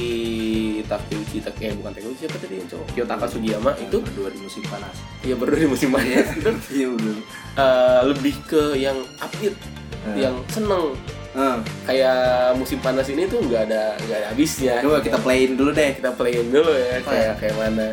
Takeuchi 0.84 1.40
Tak 1.40 1.56
eh 1.58 1.72
bukan 1.72 1.92
Takeuchi 1.92 2.24
siapa 2.24 2.38
tadi 2.38 2.56
yang 2.58 2.68
cowok? 2.68 2.88
Kyotaka 2.92 3.26
Sugiyama 3.26 3.72
itu? 3.78 3.98
berdua 4.00 4.30
di 4.30 4.40
musim 4.40 4.64
panas. 4.66 4.96
ya 5.22 5.34
baru 5.34 5.54
di 5.56 5.68
musim 5.68 5.90
panas. 5.90 6.28
Itu 6.36 6.52
Iya 6.70 6.88
betul. 6.92 7.16
eh, 7.56 8.02
lebih 8.06 8.36
ke 8.46 8.64
yang 8.76 8.98
upbeat 9.18 9.56
yang 10.16 10.36
seneng. 10.48 10.96
Eh, 11.30 11.58
kayak 11.86 12.20
musim 12.56 12.80
panas 12.80 13.06
ini 13.06 13.24
tuh 13.26 13.40
nggak 13.40 13.70
ada 13.70 13.94
nggak 14.00 14.18
ada 14.18 14.28
habisnya. 14.30 14.74
Coba 14.82 14.98
kita 15.00 15.18
playin 15.20 15.54
dulu 15.54 15.72
deh. 15.72 15.92
kita 15.94 16.12
playin 16.14 16.48
dulu 16.50 16.72
ya 16.74 16.98
kayak 17.04 17.34
kayak 17.38 17.56
mana 17.56 17.88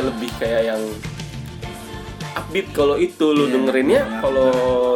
kayak 0.00 0.08
lebih 0.08 0.30
kayak 0.38 0.62
yang 0.66 0.82
upbeat 2.32 2.66
kalau 2.72 2.96
itu 2.96 3.26
lu 3.28 3.44
Iya, 3.44 3.52
dengerinnya. 3.52 4.02
iya. 4.02 4.18
kalau 4.22 4.48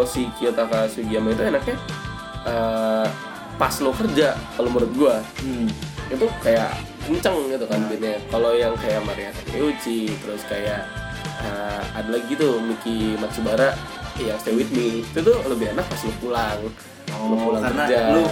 si 0.02 0.24
Kyotaka 0.34 0.86
Sugiyama 0.86 1.28
itu 1.30 1.42
enaknya 1.44 1.76
eh, 2.44 3.06
pas 3.54 3.74
lo 3.78 3.92
kerja 3.92 4.32
kalau 4.56 4.68
menurut 4.70 4.92
gua. 4.94 5.16
Hmm. 5.40 5.68
itu 6.06 6.24
kayak 6.38 6.68
kenceng 7.02 7.48
gitu 7.48 7.64
kan 7.64 7.80
beatnya. 7.86 8.20
Kalau 8.28 8.52
yang 8.52 8.76
kayak 8.76 9.00
Maria 9.02 9.32
Takeuchi 9.34 10.08
terus 10.14 10.44
kayak 10.44 10.84
eh, 11.42 11.80
ada 11.92 12.08
lagi 12.10 12.32
tuh 12.34 12.60
Miki 12.60 13.16
Matsubara 13.16 13.72
yang 14.16 14.36
Stay 14.38 14.52
With 14.52 14.68
Me. 14.70 15.00
Itu 15.02 15.20
tuh 15.22 15.36
lebih 15.44 15.68
enak 15.70 15.84
pas 15.84 16.00
lo 16.00 16.12
pulang. 16.18 16.58
Lo 16.60 16.70
Oh, 17.14 17.36
pulang 17.42 17.62
karena 17.62 17.84
kerja. 17.84 18.00
lu 18.10 18.24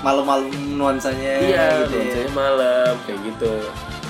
malam-malam 0.00 0.46
nuansanya 0.74 1.32
iya 1.40 1.66
gitu 1.80 1.92
ya. 1.92 2.02
nuansanya 2.02 2.32
malam 2.34 2.92
kayak 3.04 3.20
gitu 3.24 3.52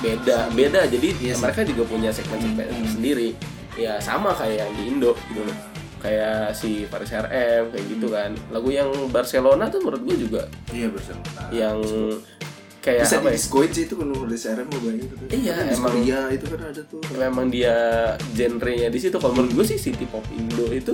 beda 0.04 0.38
beda 0.50 0.80
jadi 0.86 1.08
Iya 1.16 1.32
sih. 1.32 1.40
mereka 1.40 1.60
juga 1.64 1.82
punya 1.84 2.10
segmen-segmen 2.10 2.66
Hmm. 2.66 2.84
sendiri 2.86 3.28
ya 3.74 3.96
sama 3.98 4.30
kayak 4.30 4.60
yang 4.60 4.70
di 4.70 4.82
Indo 4.86 5.16
gitu 5.24 5.40
loh 5.40 5.56
kayak 5.98 6.52
si 6.52 6.84
Paris 6.84 7.10
RM 7.10 7.72
kayak 7.72 7.84
gitu 7.88 8.06
kan 8.08 8.30
lagu 8.48 8.68
yang 8.68 8.86
Barcelona 9.08 9.66
tuh 9.66 9.80
menurut 9.80 10.04
gue 10.04 10.16
juga 10.20 10.42
Iya 10.68 10.88
bersama. 10.88 11.24
yang 11.50 11.80
kayak 12.78 13.00
bisa 13.02 13.16
apa 13.16 13.28
di 13.30 13.40
ya 13.40 13.40
sih 13.72 13.82
itu 13.82 13.94
kan 13.96 14.06
nulis 14.06 14.42
RM 14.44 14.68
mau 14.68 14.76
banyak 14.78 15.04
gitu. 15.06 15.14
Iya, 15.32 15.52
Kan 15.54 15.64
emang. 15.66 15.94
Diskoria 15.96 16.20
itu 16.30 16.44
kan 16.46 16.60
ada 16.62 16.82
tuh. 16.84 17.00
memang 17.10 17.46
dia 17.48 17.76
genrenya 18.30 18.88
di 18.88 19.00
situ 19.00 19.16
kalau 19.16 19.32
menurut 19.34 19.52
gue 19.56 19.66
sih 19.66 19.78
city 19.80 20.04
pop 20.04 20.20
Indo 20.30 20.68
itu 20.68 20.92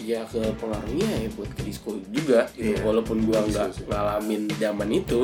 ya 0.00 0.26
ke 0.26 0.42
pengaruhnya 0.54 1.06
ya 1.06 1.28
buat 1.32 1.48
ke 1.50 1.62
disco 1.62 1.96
juga 2.10 2.44
gitu. 2.52 2.72
Iya. 2.72 2.82
walaupun 2.82 3.22
gua 3.22 3.40
Disco 3.40 3.62
nggak 3.62 3.68
ngalamin 3.86 4.42
zaman 4.54 4.88
itu 4.90 5.20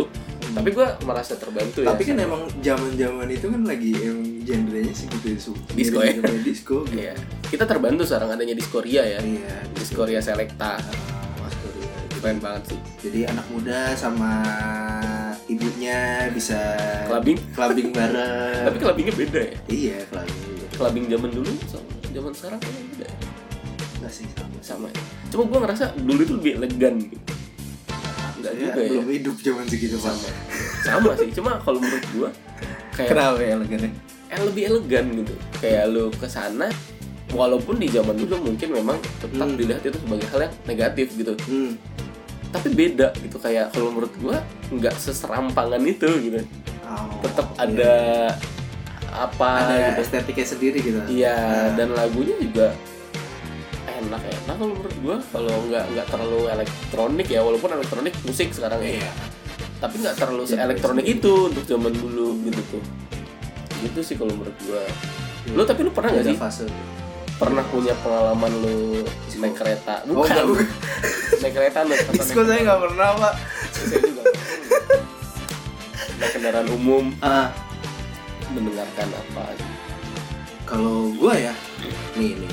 tapi 0.56 0.68
gua 0.72 0.96
merasa 1.02 1.34
terbantu 1.34 1.78
ya 1.78 1.92
Tapi 1.92 2.02
kan 2.02 2.16
emang 2.18 2.42
zaman-zaman 2.58 3.28
itu 3.28 3.46
kan 3.46 3.62
lagi 3.62 3.90
emang 3.94 4.24
genrenya 4.40 4.90
sih 4.90 5.04
gitu 5.06 5.26
ya. 5.26 5.36
Disco 5.74 5.98
ya? 6.00 6.12
disco 6.40 6.76
gitu. 6.86 6.96
Iya. 6.96 7.12
kita 7.46 7.64
terbantu 7.64 8.02
sekarang 8.02 8.32
adanya 8.32 8.52
Diskoria 8.52 9.02
ya 9.04 9.20
Iya, 9.20 9.54
Diskoria 9.70 10.18
Selecta 10.18 10.80
Ah, 10.80 10.84
Mas 11.38 11.52
Korea. 11.54 11.92
keren 12.10 12.38
banget 12.38 12.62
sih 12.66 12.78
Jadi 13.02 13.20
anak 13.26 13.46
muda 13.48 13.92
sama 13.92 14.32
ibunya 15.46 16.00
bisa 16.28 16.58
Clubbing? 17.06 17.38
clubbing 17.52 17.88
bareng. 17.96 18.64
tapi 18.64 18.76
clubbingnya 18.78 19.14
beda 19.14 19.40
ya 19.42 19.56
iya, 19.68 19.98
clubbing. 20.06 20.56
clubbing 20.72 21.04
zaman 21.06 21.30
dulu 21.32 21.52
sama 21.66 21.86
zaman 22.10 22.32
sekarang 22.32 22.58
kayaknya 22.58 22.82
beda 22.90 23.06
ya? 23.06 23.18
Enggak 23.96 24.12
sih 24.12 24.26
sama. 24.32 24.56
sama 24.60 24.86
ya 24.88 25.00
cuma 25.26 25.42
gua 25.44 25.58
ngerasa 25.62 25.84
dulu 25.96 26.20
itu 26.20 26.32
lebih 26.34 26.52
elegan 26.56 26.94
gitu 27.04 27.32
Enggak 28.46 28.52
Saya 28.52 28.62
juga 28.62 28.80
ya 28.80 28.90
belum 28.92 29.06
hidup 29.10 29.36
zaman 29.38 29.64
segitu 29.66 29.96
sama 29.96 30.26
sama 30.80 31.10
sih 31.14 31.30
cuma 31.32 31.50
kalau 31.58 31.78
menurut 31.78 32.06
gua 32.12 32.30
kayak 32.92 33.10
Kenapa 33.10 33.38
ya 33.38 33.50
elegannya? 33.54 33.90
eh, 34.26 34.40
lebih 34.40 34.62
elegan 34.66 35.04
gitu 35.16 35.34
kayak 35.56 35.84
lu 35.86 36.04
ke 36.10 36.26
sana 36.26 36.66
walaupun 37.28 37.76
di 37.76 37.88
zaman 37.88 38.14
dulu 38.14 38.38
mungkin 38.44 38.68
memang 38.72 38.96
tetap 39.16 39.34
Hmm. 39.40 39.54
dilihat 39.54 39.82
itu 39.82 39.96
sebagai 39.96 40.26
hal 40.28 40.40
yang 40.42 40.54
negatif 40.64 41.06
gitu 41.12 41.32
Hmm. 41.42 41.74
tapi 42.48 42.68
beda 42.70 43.10
gitu 43.16 43.36
kayak 43.36 43.70
kalau 43.70 43.90
menurut 43.90 44.14
gua 44.16 44.38
nggak 44.68 44.94
seserampangan 44.94 45.82
itu 45.82 46.06
gitu 46.22 46.40
Oh, 46.82 47.18
tetap 47.18 47.50
iya. 47.50 47.58
ada 47.60 47.94
apa 49.08 49.48
ada 49.60 49.74
gitu 49.90 50.00
estetiknya 50.04 50.46
sendiri 50.46 50.78
gitu. 50.78 51.00
iya 51.08 51.34
Nah. 51.34 51.68
dan 51.74 51.88
lagunya 51.90 52.36
juga 52.36 52.70
enak 54.06 54.22
enak 54.22 54.54
kalau 54.56 54.72
menurut 54.74 54.96
gua 55.02 55.16
kalau 55.28 55.54
nggak 55.66 55.84
nggak 55.92 56.06
terlalu 56.08 56.40
elektronik 56.48 57.26
ya 57.26 57.40
walaupun 57.42 57.70
elektronik 57.72 58.14
musik 58.22 58.48
sekarang 58.50 58.80
ya. 58.82 59.02
Iya. 59.02 59.12
tapi 59.76 60.00
nggak 60.00 60.16
terlalu 60.16 60.42
Iya, 60.48 60.56
elektronik 60.64 61.04
iya. 61.04 61.14
itu 61.20 61.32
untuk 61.52 61.64
zaman 61.68 61.92
dulu 61.92 62.26
gitu 62.48 62.62
tuh. 62.72 62.82
Gitu 63.84 64.00
sih 64.00 64.14
kalau 64.16 64.32
menurut 64.32 64.56
gua. 64.64 64.82
Lu 65.52 65.62
tapi 65.62 65.80
lu 65.84 65.90
pernah 65.92 66.10
nggak 66.14 66.26
sih? 66.26 66.38
fase. 66.38 66.66
pernah 67.36 67.60
punya 67.68 67.92
pengalaman 68.00 68.48
Disco. 69.28 69.44
naik 69.44 69.60
kereta? 69.60 70.00
Oh, 70.08 70.24
enggak, 70.24 70.48
bukan. 70.48 70.64
naik 71.44 71.52
kereta 71.52 71.78
kereta 71.84 72.10
Disco 72.16 72.40
saya 72.48 72.60
nggak 72.64 72.80
pernah, 72.80 73.08
Pak. 73.12 73.34
saya 73.76 73.98
juga 74.00 74.22
naik 76.16 76.30
kendaraan 76.32 76.68
umum. 76.72 77.04
Ah, 77.20 77.52
mendengarkan 78.48 79.08
apa 79.12 79.52
kalau 80.66 81.14
gue 81.14 81.34
ya, 81.38 81.54
nih 82.18 82.34
nih, 82.34 82.50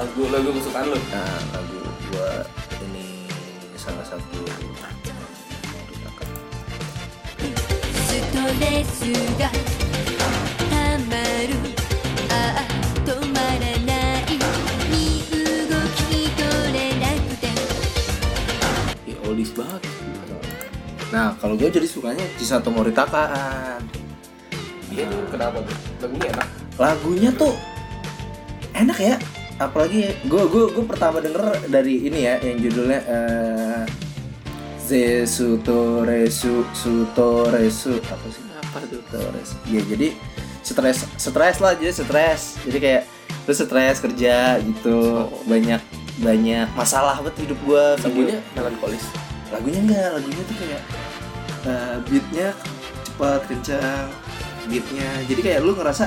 lagu 0.00 0.32
lagu 0.32 0.48
kesukaan 0.56 0.88
lu 0.88 0.96
nah, 1.12 1.40
lagu 1.52 1.78
gua 2.08 2.40
ini 2.88 3.28
salah 3.76 4.00
satu 4.08 4.40
Ya, 19.04 19.16
banget 19.56 19.82
Nah, 21.10 21.34
kalau 21.42 21.58
gue 21.58 21.66
jadi 21.66 21.88
sukanya 21.90 22.22
Cisato 22.38 22.70
Moritakaan. 22.70 23.82
Iya, 24.94 25.10
nah. 25.10 25.26
kenapa 25.26 25.58
tuh? 25.58 25.76
Lagunya 26.06 26.26
enak. 26.30 26.48
Lagunya 26.78 27.30
tuh 27.34 27.54
enak 28.78 28.98
ya. 28.98 29.16
Apalagi 29.60 30.16
gue 30.24 30.42
gue 30.48 30.64
gue 30.72 30.84
pertama 30.88 31.20
denger 31.20 31.68
dari 31.68 32.08
ini 32.08 32.24
ya 32.24 32.40
yang 32.40 32.58
judulnya 32.64 33.00
eh 33.04 33.84
Zesu 34.80 35.60
Toresu 35.60 36.64
Sutoresu 36.72 38.00
apa 38.08 38.26
sih? 38.32 38.42
apa 38.56 38.86
tuh 38.88 39.02
Stres. 39.04 39.48
Ya 39.68 39.80
jadi 39.84 40.08
stres 40.64 41.04
stres 41.20 41.56
lah 41.60 41.76
jadi 41.76 41.92
stres. 41.92 42.56
Jadi 42.64 42.78
kayak 42.80 43.02
lu 43.44 43.52
stres 43.52 44.00
kerja 44.00 44.56
gitu. 44.64 45.28
Banyak 45.44 45.82
banyak 46.24 46.66
masalah 46.72 47.20
buat 47.20 47.36
hidup 47.36 47.60
gua. 47.68 48.00
lagunya 48.00 48.40
melankolis 48.56 49.04
lagunya 49.50 49.80
enggak, 49.82 50.08
lagunya 50.14 50.42
tuh 50.46 50.56
kayak 50.62 50.82
eh, 51.66 51.96
beatnya 52.06 52.48
cepat 53.04 53.40
kencang 53.44 54.06
beatnya. 54.70 55.10
Jadi 55.28 55.40
kayak 55.42 55.60
lu 55.60 55.72
ngerasa 55.76 56.06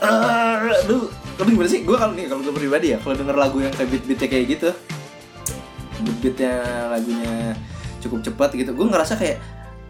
eh 0.00 0.56
lu 0.88 1.12
lu 1.40 1.50
gimana 1.50 1.68
sih? 1.68 1.80
Gua 1.82 1.96
kalau 1.96 2.12
nih 2.12 2.26
kalau 2.26 2.40
gue 2.40 2.52
pribadi 2.52 2.86
ya, 2.90 2.98
kalau 2.98 3.14
denger 3.14 3.34
lagu 3.34 3.58
yang 3.58 3.70
kayak 3.70 3.88
beat-beatnya 3.90 4.28
kayak 4.28 4.46
gitu, 4.50 4.70
beat-beatnya 5.98 6.54
lagunya 6.88 7.34
cukup 7.98 8.20
cepat 8.22 8.50
gitu, 8.54 8.70
gue 8.70 8.86
ngerasa 8.86 9.14
kayak 9.14 9.36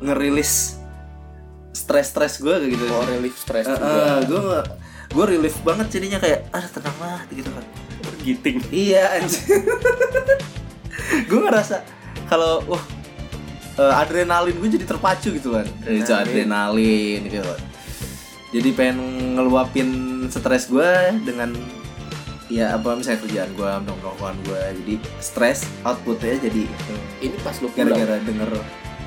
ngerilis 0.01 0.79
stres-stres 1.73 2.39
gue 2.39 2.51
kayak 2.53 2.71
gitu. 2.73 2.85
oh 2.89 3.05
relief 3.05 3.35
stress 3.37 3.67
Eh, 3.67 3.75
juga. 3.75 4.27
gue 4.27 4.41
gue 5.11 5.25
relief 5.29 5.59
banget 5.61 5.87
jadinya 5.91 6.19
kayak 6.19 6.47
ah 6.51 6.63
tenang 6.65 6.99
lah 6.99 7.21
gitu 7.29 7.51
kan. 7.51 7.65
Giting. 8.21 8.59
Iya 8.69 9.17
anjir 9.17 9.43
gue 11.31 11.41
ngerasa 11.41 11.83
kalau 12.27 12.63
wah 12.67 12.83
eh, 13.77 13.95
adrenalin 13.97 14.53
gue 14.53 14.69
jadi 14.73 14.87
terpacu 14.87 15.31
gitu 15.31 15.51
kan. 15.53 15.67
Itu 15.83 16.13
adrenalin 16.13 17.27
gitu 17.27 17.43
jadi 18.51 18.69
pengen 18.75 18.99
ngeluapin 19.39 19.89
stres 20.31 20.67
gue 20.67 20.91
dengan 21.23 21.55
ya 22.51 22.75
apa 22.75 22.99
misalnya 22.99 23.23
kerjaan 23.23 23.51
gue 23.55 23.71
nongkrongan 23.87 24.37
gue 24.43 24.63
jadi 24.83 24.95
stres 25.23 25.71
outputnya 25.87 26.35
jadi 26.43 26.67
itu 26.67 26.95
ini 27.23 27.37
pas 27.47 27.55
lu 27.63 27.71
gara-gara 27.71 28.19
denger 28.19 28.51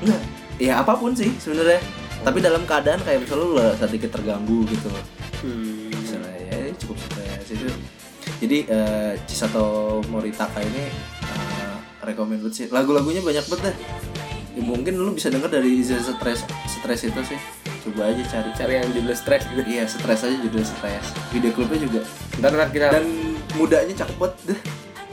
enggak 0.00 0.22
ya 0.58 0.82
apa 0.82 0.94
pun 0.94 1.14
sih 1.14 1.30
sebenarnya. 1.38 1.82
Tapi 2.24 2.40
dalam 2.40 2.64
keadaan 2.64 3.04
kayak 3.04 3.26
misalnya 3.26 3.44
lu 3.44 3.56
sedikit 3.76 4.10
terganggu 4.16 4.64
gitu. 4.70 4.88
Hmm. 5.44 5.92
misalnya 5.92 6.32
ya 6.48 6.72
cukup 6.80 6.96
stres. 6.96 7.52
Itu 7.52 7.68
jadi 8.40 8.58
eh, 8.64 9.12
Chisato 9.28 10.00
Moritaka 10.08 10.64
ini 10.64 10.88
eh, 11.20 11.74
recommend 12.00 12.40
banget 12.40 12.54
sih. 12.54 12.66
Lagu-lagunya 12.72 13.20
banyak 13.20 13.44
banget 13.44 13.62
deh 13.68 13.76
ya, 14.56 14.62
mungkin 14.62 14.94
lu 14.96 15.12
bisa 15.12 15.28
denger 15.28 15.50
dari 15.50 15.82
Iza 15.82 16.00
stres 16.00 16.46
stres 16.70 17.00
itu 17.10 17.20
sih 17.26 17.38
coba 17.84 18.02
aja 18.08 18.22
cari. 18.26 18.48
Cari 18.52 18.72
yang 18.74 18.88
judul 18.90 19.12
stress 19.12 19.44
gitu. 19.46 19.62
Iya 19.62 19.84
stres 19.84 20.20
aja 20.22 20.36
judul 20.40 20.62
stres. 20.62 21.04
Video 21.30 21.50
klipnya 21.50 21.80
juga. 21.80 22.00
Ntar 22.38 22.50
ntar 22.52 22.68
kita 22.70 22.86
dan 22.90 23.04
mudanya 23.54 23.94
cakep 23.94 24.16
banget 24.16 24.34
deh. 24.46 24.60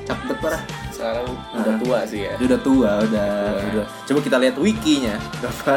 Cakep 0.04 0.24
banget 0.26 0.40
parah. 0.40 0.64
Sekarang 0.92 1.28
udah 1.52 1.76
tua 1.78 2.00
sih 2.06 2.22
ya. 2.24 2.34
udah 2.38 2.60
tua 2.60 2.92
udah 3.02 3.30
Tua. 3.52 3.70
udah. 3.74 3.86
Coba 4.06 4.20
kita 4.22 4.38
lihat 4.38 4.56
wikinya. 4.56 5.16
Berapa 5.38 5.76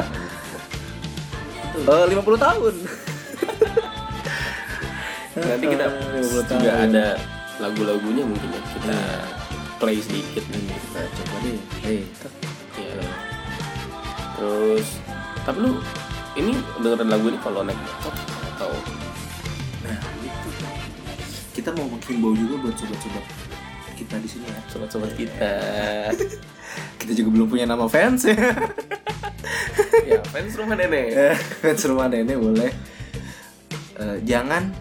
Eh, 1.74 2.04
50 2.06 2.38
tahun. 2.38 2.74
Nanti 5.34 5.66
kita 5.66 5.84
50 5.90 6.46
juga 6.54 6.70
ada 6.78 7.06
lagu-lagunya 7.58 8.22
mungkin 8.22 8.48
ya. 8.48 8.60
Kita 8.70 8.98
play 9.76 9.98
sedikit. 9.98 10.44
Nih 10.48 10.70
Nah, 10.94 11.02
coba 11.10 11.36
deh. 11.42 11.58
Eh 11.82 12.02
ya. 12.78 13.02
terus 14.34 14.98
tapi 15.42 15.58
lu 15.62 15.78
ini 16.34 16.52
dengerin 16.78 17.08
lagu 17.08 17.26
ini 17.28 17.38
kalau 17.38 17.62
naik 17.62 17.78
motor 17.78 18.14
atau 18.54 18.70
Nah, 19.84 19.98
itu. 20.24 20.48
Kita 21.52 21.70
mau 21.76 21.84
menghimbau 21.86 22.32
juga 22.32 22.54
buat 22.58 22.74
sobat-sobat 22.74 23.24
kita 23.94 24.18
di 24.18 24.26
sini 24.26 24.48
ya. 24.48 24.58
sobat-sobat 24.66 25.12
kita 25.14 25.52
Kita 26.98 27.12
juga 27.14 27.28
belum 27.30 27.46
punya 27.46 27.62
nama 27.62 27.86
fans 27.86 28.26
ya. 28.26 28.34
ya 30.10 30.18
fans 30.26 30.56
rumah 30.56 30.74
nenek 30.74 31.06
Eh, 31.30 31.36
fans 31.60 31.82
rumah 31.84 32.08
nenek 32.08 32.34
boleh. 32.34 32.70
Eh, 33.94 34.16
jangan 34.24 34.72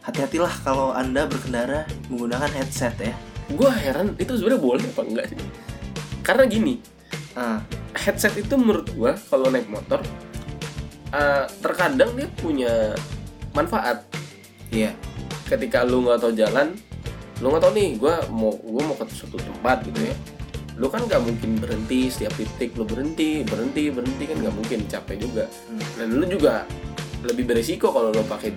hati-hatilah 0.00 0.52
kalau 0.62 0.94
anda 0.94 1.26
berkendara 1.26 1.82
menggunakan 2.06 2.46
headset 2.52 2.94
ya. 3.00 3.14
gue 3.46 3.70
heran 3.70 4.14
itu 4.18 4.34
sebenarnya 4.34 4.58
boleh 4.58 4.86
apa 4.86 5.02
enggak 5.02 5.26
sih 5.30 5.38
karena 6.20 6.44
gini 6.46 6.74
Ah, 7.32 7.60
headset 7.92 8.32
itu 8.34 8.56
menurut 8.56 8.86
gue 8.90 9.12
kalau 9.28 9.50
naik 9.50 9.68
motor 9.68 10.00
eh, 11.16 11.44
terkadang 11.64 12.12
dia 12.12 12.28
punya 12.36 12.92
manfaat 13.56 14.04
iya. 14.68 14.92
ketika 15.48 15.82
lu 15.88 16.04
nggak 16.04 16.20
tahu 16.20 16.32
jalan 16.36 16.76
lu 17.40 17.52
nggak 17.52 17.62
tahu 17.64 17.72
nih 17.72 17.88
gue 17.96 18.14
mau 18.32 18.52
gue 18.52 18.82
mau 18.84 18.96
ke 18.96 19.04
suatu 19.12 19.40
tempat 19.40 19.84
gitu 19.88 20.12
ya 20.12 20.14
lu 20.76 20.92
kan 20.92 21.08
nggak 21.08 21.24
mungkin 21.24 21.56
berhenti 21.56 22.12
setiap 22.12 22.36
titik 22.36 22.76
lu 22.76 22.84
berhenti 22.84 23.40
berhenti 23.48 23.88
berhenti 23.88 24.24
kan 24.28 24.36
nggak 24.44 24.54
mungkin 24.54 24.78
capek 24.84 25.16
juga 25.24 25.44
Hmm. 25.72 25.80
dan 25.96 26.08
lu 26.12 26.24
juga 26.28 26.54
lebih 27.24 27.48
beresiko 27.48 27.88
kalau 27.90 28.12
lu 28.12 28.20
pakai 28.28 28.52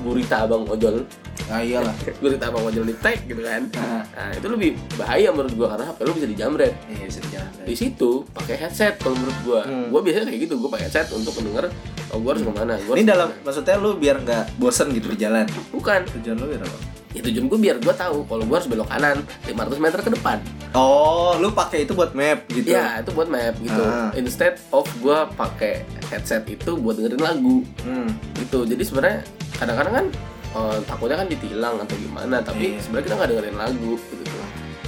gurita 0.00 0.48
abang 0.48 0.64
ojol 0.64 1.04
Ah, 1.48 1.58
iyalah. 1.58 1.96
gurita 2.14 2.46
abang 2.46 2.60
ojol 2.62 2.84
di 2.84 2.92
tag 2.94 3.24
gitu 3.24 3.40
kan 3.40 3.64
Ah, 3.74 4.04
nah 4.06 4.30
itu 4.30 4.46
lebih 4.46 4.70
bahaya 4.94 5.28
menurut 5.28 5.54
gua 5.54 5.68
karena 5.72 5.84
HP 5.86 5.98
lu 6.00 6.12
bisa 6.12 6.28
dijamret 6.28 6.72
iya 6.86 7.04
bisa 7.04 7.20
dijalan. 7.20 7.50
di 7.62 7.74
situ 7.74 8.10
pakai 8.28 8.54
headset 8.58 8.94
kalau 8.96 9.14
menurut 9.14 9.38
gua 9.42 9.60
Hmm. 9.62 9.88
gua 9.88 10.00
biasanya 10.00 10.26
kayak 10.26 10.40
gitu 10.44 10.54
gua 10.56 10.68
pakai 10.70 10.84
headset 10.84 11.08
untuk 11.10 11.32
mendengar 11.34 11.72
oh 12.06 12.18
gua 12.18 12.30
harus 12.30 12.42
ke 12.42 12.52
mana 12.52 12.74
gua 12.78 12.92
Ini 12.92 13.00
harus 13.00 13.08
dalam 13.10 13.26
ke 13.26 13.34
mana. 13.34 13.44
maksudnya 13.44 13.74
lu 13.76 13.90
biar 13.94 14.16
nggak 14.18 14.44
bosan 14.56 14.86
gitu 14.90 15.08
di 15.08 15.18
jalan. 15.18 15.44
bukan 15.68 16.00
Tujuan 16.10 16.36
lu 16.36 16.46
biar 16.46 16.62
apa? 16.62 16.78
ya 17.08 17.24
tujuan 17.24 17.44
gua 17.46 17.58
biar 17.58 17.76
gua 17.78 17.94
tahu 17.94 18.18
kalau 18.22 18.44
gua 18.44 18.56
harus 18.56 18.68
belok 18.68 18.86
kanan 18.86 19.16
500 19.42 19.80
meter 19.80 20.00
ke 20.00 20.10
depan 20.12 20.38
Oh, 20.70 21.32
lu 21.34 21.48
pakai 21.50 21.82
itu 21.82 21.96
buat 21.96 22.12
map 22.12 22.44
gitu. 22.46 22.68
Ya 22.68 23.00
itu 23.00 23.08
buat 23.10 23.24
map 23.26 23.56
gitu. 23.56 23.80
Ah. 23.80 24.12
Instead 24.12 24.60
of 24.68 24.84
gue 24.98 25.16
pakai 25.32 25.80
headset 26.06 26.44
itu 26.44 26.76
buat 26.76 26.92
dengerin 26.92 27.16
lagu 27.18 27.64
Hmm. 27.80 28.12
gitu. 28.36 28.68
Jadi 28.68 28.84
sebenarnya 28.84 29.24
kadang-kadang 29.56 29.94
kan 29.94 30.06
eh, 30.50 30.78
takutnya 30.82 31.16
kan 31.16 31.26
ditilang 31.26 31.76
atau 31.78 31.94
gimana. 31.94 32.40
Tapi 32.40 32.64
Iya. 32.72 32.80
sebenarnya 32.80 33.04
kita 33.04 33.14
nggak 33.16 33.30
dengerin 33.30 33.56
lagu 33.56 33.92
gitu. 33.98 34.36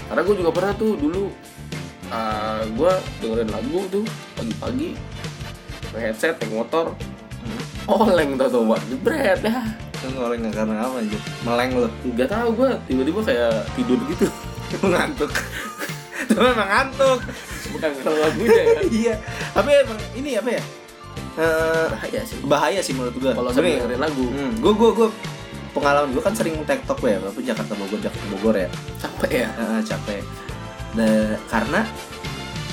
Karena 0.06 0.20
gue 0.22 0.34
juga 0.36 0.50
pernah 0.50 0.72
tuh 0.74 0.92
dulu 0.94 1.24
gue 2.70 2.92
dengerin 3.22 3.50
lagu 3.50 3.78
tuh 3.88 4.04
pagi-pagi 4.34 4.98
pakai 5.86 6.02
headset 6.04 6.34
naik 6.36 6.50
motor 6.52 6.86
oleng 7.86 8.34
tau 8.34 8.46
tau 8.46 8.62
buat 8.64 8.82
jebret 8.84 9.38
ya 9.40 9.62
ngoreng 10.10 10.40
nggak 10.40 10.54
karena 10.56 10.74
apa 10.80 10.96
aja? 10.98 11.18
Meleng 11.44 11.70
lu. 11.76 11.86
nggak 12.08 12.26
tahu 12.26 12.48
gue 12.56 12.70
tiba-tiba 12.86 13.20
kayak 13.22 13.52
tidur 13.74 13.98
gitu 14.08 14.26
ngantuk. 14.90 15.30
Lu 16.30 16.40
memang 16.42 16.68
ngantuk. 16.68 17.18
bukan 17.70 17.90
karena 17.94 18.18
lagunya 18.18 18.62
ya 18.66 18.80
iya. 19.06 19.14
Tapi 19.52 19.70
emang 19.76 20.00
ini 20.16 20.30
apa 20.34 20.50
ya? 20.50 20.62
Eh, 21.38 21.86
bahaya 21.88 22.20
sih 22.24 22.36
bahaya 22.42 22.80
sih 22.80 22.92
menurut 22.92 23.14
gua. 23.14 23.32
kalau 23.32 23.50
sering 23.52 23.78
dengerin 23.78 24.00
lagu 24.00 24.26
Hmm, 24.26 24.52
gua 24.58 24.72
gua 24.74 24.90
gua 24.92 25.08
pengalaman 25.70 26.10
gua 26.10 26.22
kan 26.22 26.34
sering 26.34 26.58
tektok 26.62 26.98
ya, 27.02 27.18
apa 27.18 27.38
Jakarta 27.38 27.72
Bogor 27.74 27.98
Jakarta 27.98 28.26
Bogor 28.28 28.54
ya. 28.56 28.68
capek 28.96 29.30
ya 29.36 29.48
Heeh, 29.52 29.80
capek. 29.82 30.22
Nah, 30.90 31.38
karena 31.46 31.80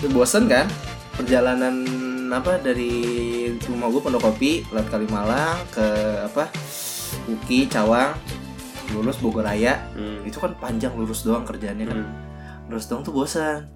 bosen 0.08 0.46
kan 0.46 0.66
perjalanan 1.14 1.76
apa 2.28 2.58
dari 2.58 2.92
rumah 3.64 3.88
gua 3.88 4.02
Pondokopi 4.04 4.66
lewat 4.68 4.88
Kalimalang 4.88 5.58
ke 5.70 5.88
apa 6.24 6.50
Uki 7.26 7.66
Cawang 7.68 8.14
lulus 8.90 9.18
Bogor 9.18 9.44
Raya 9.44 9.80
Hmm. 9.94 10.24
itu 10.24 10.38
kan 10.38 10.56
panjang 10.56 10.94
lurus 10.94 11.22
doang 11.22 11.44
kerjaannya 11.44 11.86
kan 11.86 11.98
Hmm. 11.98 12.14
lurus 12.68 12.86
doang 12.86 13.02
tuh 13.02 13.12
bosan 13.12 13.68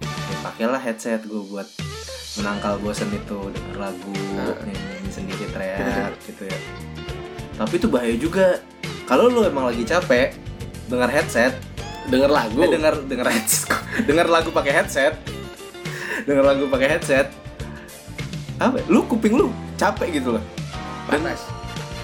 ya 0.00 0.36
pakailah 0.42 0.78
headset 0.78 1.22
gue 1.22 1.42
buat 1.44 1.66
menangkal 2.34 2.78
bosan 2.78 3.10
itu 3.10 3.38
denger 3.48 3.76
lagu 3.76 4.12
Ah. 4.34 4.54
nyanyi 4.62 4.82
sendiri 5.08 5.44
teriak 5.48 6.14
gitu 6.26 6.42
ya 6.44 6.58
tapi 7.56 7.78
itu 7.78 7.86
bahaya 7.88 8.14
juga. 8.16 8.60
Kalau 9.06 9.28
lu 9.28 9.44
emang 9.44 9.68
lagi 9.68 9.84
capek 9.84 10.32
dengar 10.88 11.10
headset 11.10 11.52
denger 12.08 12.30
lagu. 12.30 12.58
Eh, 12.62 12.70
dengar 12.70 12.94
dengar 13.06 13.28
headset 13.30 13.68
denger 14.08 14.26
lagu 14.26 14.48
pakai 14.50 14.72
headset. 14.72 15.14
Denger 16.26 16.44
lagu 16.44 16.64
pakai 16.70 16.88
headset. 16.98 17.26
Apa 18.62 18.78
ya? 18.78 18.84
lu 18.90 19.02
kuping 19.06 19.34
lu 19.34 19.48
capek 19.78 20.22
gitu 20.22 20.38
loh. 20.38 20.44
Panas. 21.06 21.42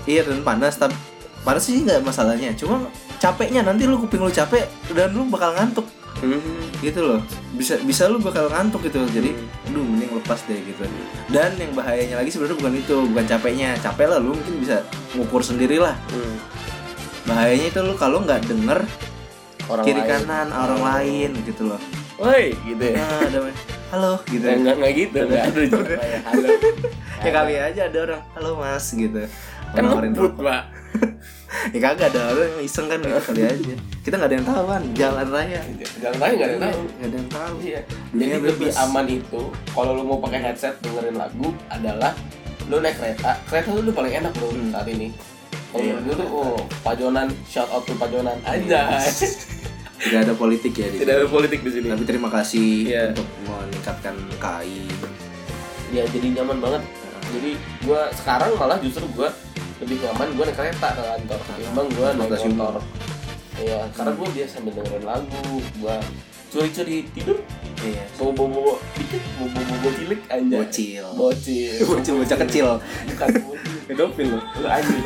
Iya 0.04 0.26
dan 0.26 0.42
panas. 0.42 0.74
Tapi 0.78 0.94
panas 1.42 1.62
sih 1.66 1.82
nggak 1.82 2.02
masalahnya. 2.02 2.54
Cuma 2.54 2.86
capeknya 3.18 3.66
nanti 3.66 3.86
lu 3.86 3.98
kuping 3.98 4.22
lu 4.22 4.30
capek 4.30 4.66
dan 4.94 5.14
lu 5.14 5.26
bakal 5.26 5.54
ngantuk 5.54 5.86
hmm. 6.20 6.82
gitu 6.82 7.00
loh. 7.02 7.20
Bisa 7.54 7.78
bisa 7.80 8.06
lu 8.06 8.18
bakal 8.18 8.50
ngantuk 8.50 8.86
gitu. 8.86 9.02
Jadi 9.08 9.34
aduh 9.68 9.84
mending 9.84 10.12
lepas 10.18 10.40
deh 10.46 10.58
gitu. 10.62 10.82
Dan 11.28 11.54
yang 11.56 11.72
bahayanya 11.72 12.20
lagi 12.20 12.30
sebenarnya 12.30 12.58
bukan 12.58 12.74
itu 12.76 12.96
bukan 13.10 13.24
capeknya. 13.26 13.68
Capek 13.78 14.06
lah 14.10 14.18
lu 14.18 14.34
mungkin 14.34 14.54
bisa 14.58 14.82
ngukur 15.14 15.42
sendiri 15.42 15.78
lah 15.78 15.94
Hmm. 16.08 16.36
bahayanya 17.28 17.68
itu 17.68 17.80
lu 17.84 17.92
kalau 17.92 18.24
nggak 18.24 18.40
denger 18.48 18.80
orang 19.68 19.84
kiri 19.84 20.00
lain. 20.00 20.08
kanan 20.08 20.48
orang 20.48 20.80
lain 20.80 21.30
gitu 21.44 21.62
loh. 21.68 21.80
Woi 22.18 22.56
gitu 22.66 22.82
ya? 22.82 22.98
Nah, 22.98 23.20
ada 23.28 23.38
halo 23.88 24.12
gitu 24.28 24.44
Eh, 24.44 24.56
enggak 24.58 24.74
enggak 24.80 24.92
gitu 24.96 25.18
enggak 25.24 25.44
ada 25.48 25.60
kayak 25.80 26.20
halo 26.28 26.48
ya 27.24 27.30
kali 27.32 27.54
aja 27.56 27.80
ada 27.88 27.98
orang 28.04 28.22
halo 28.36 28.50
mas 28.60 28.86
gitu. 28.92 29.22
Kan 29.76 29.82
ngebut 29.84 30.34
pak 30.40 30.62
ya 31.68 31.80
kagak 31.82 32.08
ada 32.08 32.20
orang 32.28 32.48
yang 32.50 32.62
iseng 32.62 32.86
kan 32.86 32.98
gitu 32.98 33.20
kali 33.22 33.40
aja 33.42 33.74
kita 34.00 34.14
nggak 34.14 34.28
ada 34.28 34.36
yang 34.36 34.46
tahu 34.46 34.64
kan 34.66 34.82
jalan 34.92 35.26
raya 35.28 35.60
jalan 35.98 36.18
lain 36.18 36.34
nggak 36.34 36.48
ada 36.48 36.54
yang 36.54 36.62
tahu 36.62 36.80
nggak 36.88 37.04
ada 37.04 37.16
yang 37.16 37.30
tahu 37.30 37.54
Iya. 37.60 37.80
Dunia 38.08 38.24
Jadi 38.26 38.40
lebih 38.42 38.54
bebas. 38.64 38.76
aman 38.80 39.06
itu 39.06 39.40
kalau 39.68 39.90
lu 39.92 40.02
mau 40.04 40.18
pakai 40.18 40.40
headset 40.40 40.74
dengerin 40.80 41.16
lagu 41.16 41.48
adalah 41.68 42.12
lu 42.64 42.76
naik 42.78 42.96
kereta. 42.96 43.30
Kereta 43.44 43.68
tuh 43.70 43.80
udah 43.80 43.94
paling 43.94 44.14
enak 44.14 44.32
bro 44.34 44.48
Hmm. 44.48 44.70
saat 44.70 44.86
ini. 44.86 45.08
Kalau 45.68 45.82
Iya. 45.82 45.94
gue 45.98 46.14
tuh 46.14 46.28
oh 46.30 46.56
Pajonan 46.80 47.28
shout 47.44 47.68
out 47.68 47.82
to 47.82 47.92
Pajonan 47.94 48.36
aja. 48.42 49.04
tidak 49.98 50.20
ada 50.22 50.34
politik 50.34 50.72
ya 50.72 50.86
di 50.86 50.96
Tidak 50.98 51.14
ada 51.16 51.26
politik 51.26 51.60
di 51.60 51.70
sini. 51.70 51.86
tapi 51.88 52.04
terima 52.04 52.28
kasih 52.28 52.68
Iya. 52.86 53.02
untuk 53.12 53.28
meningkatkan 53.42 54.14
KI 54.38 54.84
Ya 55.90 56.04
jadi 56.06 56.26
nyaman 56.34 56.58
banget. 56.58 56.82
Jadi 57.28 57.50
gua 57.82 58.08
sekarang 58.14 58.52
malah 58.54 58.76
justru 58.78 59.04
gua 59.10 59.28
lebih 59.78 59.96
nyaman 60.02 60.28
gua 60.34 60.44
naik 60.48 60.56
kereta 60.58 60.88
ke 60.94 61.02
kantor. 61.02 61.40
Ketimbang 61.42 61.88
gua 61.94 62.08
naik 62.14 62.30
motor. 62.54 62.82
Iya, 63.58 63.80
karena 63.90 64.10
gua 64.14 64.28
biasa 64.30 64.52
sambil 64.54 64.72
dengerin 64.78 65.04
lagu, 65.04 65.44
gua 65.82 65.96
curi-curi 66.48 67.04
tidur, 67.12 67.38
iya. 67.84 68.04
Bobo-bobo 68.16 68.80
dikit, 68.96 69.20
bobo-bobo 69.36 69.88
cilik 69.92 70.20
anjay. 70.32 70.58
bocil. 70.64 71.06
Bocil. 71.12 71.74
bocil 71.90 72.14
bocah 72.24 72.38
kecil. 72.46 72.66
Bukan 73.12 73.28
bocil. 73.44 73.76
pedofil 73.88 74.26
loh 74.36 74.42
lu 74.60 74.68
anjing. 74.68 75.04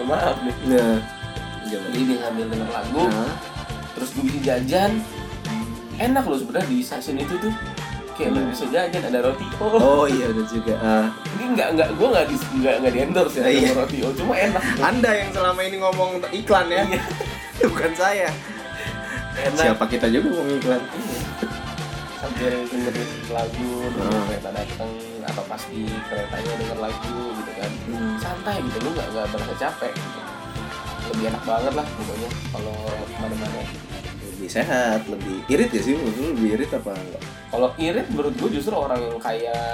Maaf 0.00 0.36
nih. 0.42 0.54
Nah 0.66 1.20
jadi 1.70 1.98
dia 2.02 2.16
ngambil 2.26 2.44
denger 2.50 2.70
lagu 2.74 3.02
Nah, 3.06 3.34
terus 3.94 4.08
gue 4.16 4.22
bikin 4.26 4.42
jajan. 4.42 4.92
Enak 6.00 6.24
loh 6.24 6.38
sebenarnya 6.40 6.66
di 6.72 6.80
stasiun 6.80 7.20
itu 7.20 7.34
tuh 7.36 7.52
kayak 8.12 8.30
lu 8.30 8.40
bisa 8.46 8.64
jajan 8.66 9.02
ada 9.04 9.18
roti. 9.22 9.46
Oh, 9.56 9.70
oh. 9.72 10.02
iya 10.04 10.28
ada 10.28 10.42
juga. 10.44 10.74
Ah, 10.78 11.06
ini 11.34 11.44
nggak 11.52 11.68
nggak 11.74 11.88
gue 11.94 12.08
nggak 12.08 12.26
di 12.26 12.36
nggak 12.56 12.74
nggak 12.78 12.92
di 12.92 13.00
endorse 13.00 13.36
ya 13.36 13.46
Iya. 13.46 13.68
sama 13.68 13.80
roti. 13.80 13.96
Oh 14.00 14.12
cuma 14.12 14.34
enak. 14.34 14.62
Anda 14.80 15.10
yang 15.14 15.30
selama 15.30 15.60
ini 15.60 15.76
ngomong 15.78 16.10
iklan 16.30 16.66
ya. 16.68 16.82
Iya. 16.86 17.02
bukan 17.70 17.92
saya. 17.94 18.28
Enak. 19.40 19.62
Siapa 19.62 19.84
kita 19.86 20.06
juga 20.06 20.28
mau 20.32 20.46
iklan? 20.48 20.82
Sambil 22.16 22.52
dengerin 22.64 23.10
lagu 23.30 23.68
nunggu 23.88 24.00
Hmm. 24.12 24.26
kereta 24.28 24.50
datang 24.52 24.90
atau 25.22 25.42
pas 25.46 25.62
di 25.66 25.80
keretanya 26.04 26.52
denger 26.54 26.78
lagu 26.78 27.16
gitu 27.32 27.52
kan. 27.54 27.70
Hmm. 27.86 28.14
santai 28.16 28.56
gitu 28.60 28.78
lu 28.80 28.88
nggak 28.92 29.08
nggak 29.10 29.26
berasa 29.30 29.54
capek 29.58 29.92
gitu. 29.92 30.20
lebih 31.10 31.24
enak 31.26 31.42
banget 31.42 31.72
lah 31.74 31.86
pokoknya 31.90 32.28
kalau 32.48 32.76
ke 32.86 33.16
mana-mana 33.18 33.60
lebih 34.40 34.48
sehat 34.50 35.04
lebih 35.04 35.44
irit 35.46 35.68
ya 35.68 35.82
sih 35.82 35.92
menurut 35.92 36.16
lu 36.16 36.26
lebih 36.32 36.48
irit 36.56 36.70
apa 36.72 36.90
enggak 36.90 37.22
Kalau 37.50 37.68
irit 37.76 38.06
menurut 38.08 38.32
gue 38.32 38.50
justru 38.52 38.72
orang 38.72 38.96
yang 38.98 39.18
kayak 39.18 39.64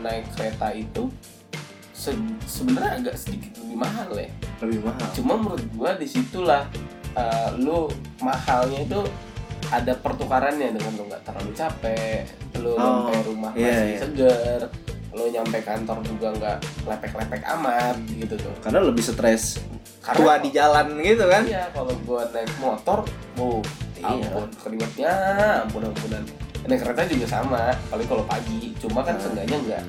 naik 0.00 0.24
kereta 0.32 0.72
itu 0.72 1.12
se- 1.90 2.16
sebenarnya 2.46 3.04
agak 3.04 3.16
sedikit 3.16 3.52
lebih 3.58 3.76
mahal 3.76 4.08
ya. 4.14 4.30
lebih 4.60 4.80
mahal 4.80 5.08
Cuma 5.12 5.34
menurut 5.34 5.66
gue 5.66 5.90
di 5.98 6.06
situlah 6.06 6.64
uh, 7.12 7.52
lu 7.54 7.90
mahalnya 8.18 8.80
itu 8.80 9.00
ada 9.68 9.92
pertukarannya 9.92 10.72
dengan 10.72 10.92
lu 10.94 11.04
nggak 11.04 11.22
terlalu 11.22 11.52
capek, 11.52 12.24
lu 12.56 12.72
Oh, 12.72 12.80
nyampe 13.04 13.14
rumah 13.26 13.52
iya, 13.52 13.68
masih 13.68 13.84
iya. 13.84 13.98
seger, 14.00 14.60
lu 15.10 15.24
nyampe 15.28 15.58
kantor 15.60 15.98
juga 16.02 16.28
nggak 16.32 16.56
lepek-lepek 16.86 17.42
amat 17.52 17.96
gitu 18.08 18.34
tuh. 18.38 18.54
karena 18.62 18.80
lebih 18.80 19.04
stres 19.04 19.60
Karena 20.00 20.16
tua 20.16 20.34
di 20.38 20.48
jalan 20.48 20.86
gitu 21.02 21.26
kan 21.26 21.44
Iya, 21.44 21.68
kalau 21.68 21.92
gua 22.06 22.24
naik 22.30 22.48
motor, 22.56 23.04
oh, 23.36 23.60
Iya. 23.98 24.28
ampun 24.28 24.48
keringetnya, 24.56 25.12
ampun 25.62 25.82
ampunan. 25.84 26.22
Naik 26.64 26.80
kereta 26.82 27.02
juga 27.06 27.26
sama, 27.26 27.62
paling 27.88 28.06
kalau 28.06 28.24
pagi. 28.24 28.74
Cuma 28.76 29.00
kan 29.00 29.14
Hmm. 29.14 29.22
seenggaknya 29.24 29.58
nggak 29.58 29.82